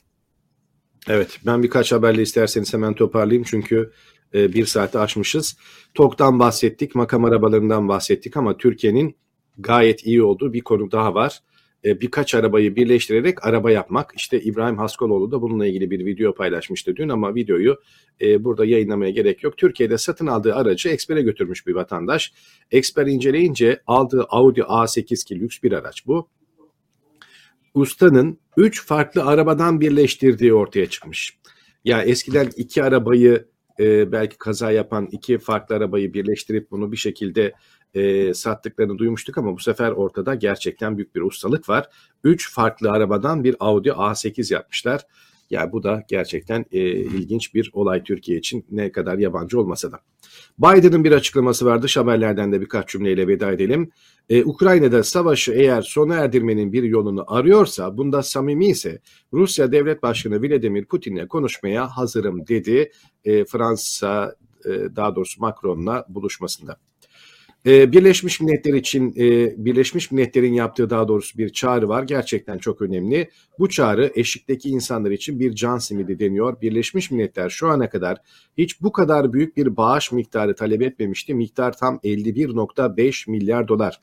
[1.08, 3.92] Evet ben birkaç haberle isterseniz hemen toparlayayım çünkü
[4.34, 5.58] e, bir saate aşmışız.
[5.94, 9.16] TOK'tan bahsettik, makam arabalarından bahsettik ama Türkiye'nin
[9.58, 11.40] gayet iyi olduğu bir konu daha var.
[11.86, 14.14] E, birkaç arabayı birleştirerek araba yapmak.
[14.16, 17.76] İşte İbrahim Haskaloğlu da bununla ilgili bir video paylaşmıştı dün ama videoyu
[18.22, 19.58] e, burada yayınlamaya gerek yok.
[19.58, 22.34] Türkiye'de satın aldığı aracı Exper'e götürmüş bir vatandaş.
[22.72, 26.30] Exper inceleyince aldığı Audi A8 ki lüks bir araç bu.
[27.74, 31.38] Ustanın 3 farklı arabadan birleştirdiği ortaya çıkmış.
[31.86, 33.46] Ya eskiden iki arabayı
[33.80, 37.54] e, belki kaza yapan iki farklı arabayı birleştirip bunu bir şekilde
[37.94, 41.90] e, sattıklarını duymuştuk ama bu sefer ortada gerçekten büyük bir ustalık var.
[42.24, 45.02] Üç farklı arabadan bir Audi A8 yapmışlar.
[45.50, 49.92] Ya yani bu da gerçekten e, ilginç bir olay Türkiye için ne kadar yabancı olmasa
[49.92, 50.00] da.
[50.60, 51.88] Biden'ın bir açıklaması vardı.
[51.96, 53.92] Haberlerden de birkaç cümleyle veda edelim.
[54.30, 59.02] Ee, Ukrayna'da savaşı eğer sona erdirmenin bir yolunu arıyorsa, bunda samimi ise
[59.34, 62.92] Rusya Devlet Başkanı Vladimir Putin'le konuşmaya hazırım dedi.
[63.26, 64.36] Ee, Fransa,
[64.66, 66.78] e, daha doğrusu Macron'la buluşmasında.
[67.68, 72.04] Ee, Birleşmiş Milletler için e, Birleşmiş Milletler'in yaptığı daha doğrusu bir çağrı var.
[72.04, 73.30] Gerçekten çok önemli.
[73.60, 76.62] Bu çağrı eşikteki insanlar için bir can simidi deniyor.
[76.62, 78.18] Birleşmiş Milletler şu ana kadar
[78.58, 81.34] hiç bu kadar büyük bir bağış miktarı talep etmemişti.
[81.34, 84.02] Miktar tam 51.5 milyar dolar.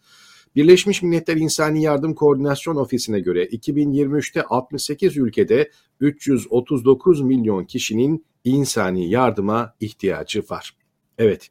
[0.57, 9.75] Birleşmiş Milletler İnsani Yardım Koordinasyon Ofisi'ne göre 2023'te 68 ülkede 339 milyon kişinin insani yardıma
[9.81, 10.77] ihtiyacı var.
[11.19, 11.51] Evet,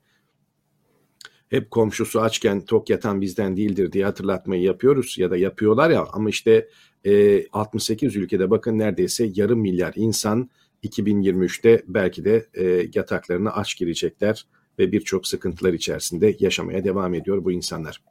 [1.53, 6.29] hep komşusu açken tok yatan bizden değildir diye hatırlatmayı yapıyoruz ya da yapıyorlar ya ama
[6.29, 6.67] işte
[7.05, 10.49] e, 68 ülkede bakın neredeyse yarım milyar insan
[10.83, 14.45] 2023'te belki de e, yataklarına aç girecekler
[14.79, 18.01] ve birçok sıkıntılar içerisinde yaşamaya devam ediyor bu insanlar.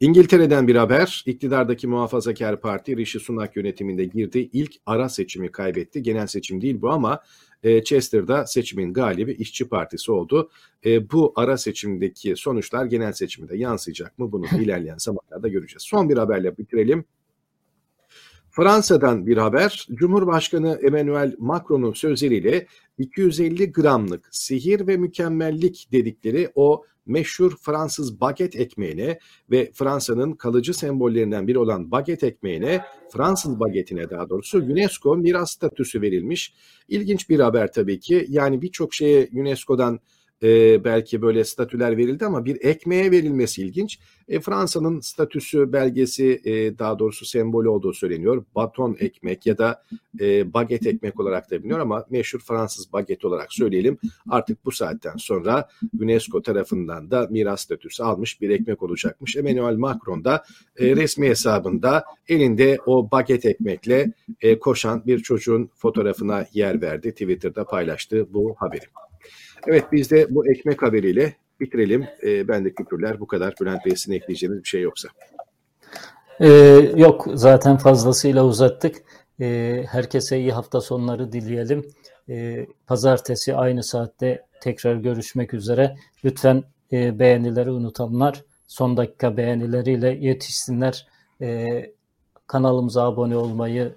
[0.00, 1.24] İngiltere'den bir haber.
[1.26, 4.50] İktidardaki muhafazakar parti Rishi Sunak yönetiminde girdi.
[4.52, 6.02] İlk ara seçimi kaybetti.
[6.02, 7.20] Genel seçim değil bu ama
[7.64, 10.50] e, Chester'da seçimin galibi İşçi Partisi oldu.
[10.84, 14.32] E, bu ara seçimdeki sonuçlar genel seçimde yansıyacak mı?
[14.32, 15.82] Bunu ilerleyen zamanlarda göreceğiz.
[15.82, 17.04] Son bir haberle bitirelim.
[18.56, 19.86] Fransa'dan bir haber.
[19.94, 22.66] Cumhurbaşkanı Emmanuel Macron'un sözleriyle
[22.98, 29.18] 250 gramlık sihir ve mükemmellik dedikleri o meşhur Fransız baget ekmeğine
[29.50, 36.02] ve Fransa'nın kalıcı sembollerinden biri olan baget ekmeğine, Fransız bagetine daha doğrusu UNESCO miras statüsü
[36.02, 36.54] verilmiş.
[36.88, 38.26] İlginç bir haber tabii ki.
[38.28, 40.00] Yani birçok şeye UNESCO'dan
[40.42, 43.98] e, belki böyle statüler verildi ama bir ekmeğe verilmesi ilginç.
[44.28, 48.44] E, Fransa'nın statüsü belgesi e, daha doğrusu sembolü olduğu söyleniyor.
[48.54, 49.82] Baton ekmek ya da
[50.20, 53.98] e, baget ekmek olarak da biliniyor ama meşhur Fransız baget olarak söyleyelim.
[54.28, 55.68] Artık bu saatten sonra
[56.00, 59.36] UNESCO tarafından da miras statüsü almış bir ekmek olacakmış.
[59.36, 60.44] Emmanuel Macron da
[60.78, 67.10] e, resmi hesabında elinde o baget ekmekle e, koşan bir çocuğun fotoğrafına yer verdi.
[67.10, 68.84] Twitter'da paylaştı bu haberi.
[69.66, 72.06] Evet biz de bu ekmek haberiyle bitirelim.
[72.22, 73.54] E, ben de küpürler bu kadar.
[73.60, 75.08] Bülent Bey sizin ekleyeceğiniz bir şey yoksa.
[76.40, 76.48] Ee,
[76.96, 78.96] yok zaten fazlasıyla uzattık.
[79.40, 81.84] E, herkese iyi hafta sonları dileyelim.
[82.28, 85.96] E, pazartesi aynı saatte tekrar görüşmek üzere.
[86.24, 91.06] Lütfen e, beğenileri unutanlar son dakika beğenileriyle yetişsinler.
[91.40, 91.80] E,
[92.46, 93.94] kanalımıza abone olmayı,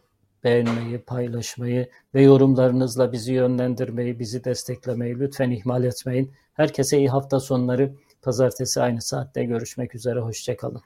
[0.48, 6.34] beğenmeyi, paylaşmayı ve yorumlarınızla bizi yönlendirmeyi, bizi desteklemeyi lütfen ihmal etmeyin.
[6.54, 7.96] Herkese iyi hafta sonları.
[8.22, 10.20] Pazartesi aynı saatte görüşmek üzere.
[10.20, 10.82] Hoşçakalın.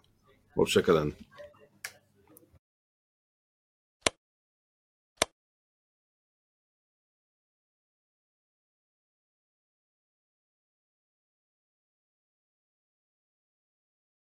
[0.56, 1.14] Hoşçakalın.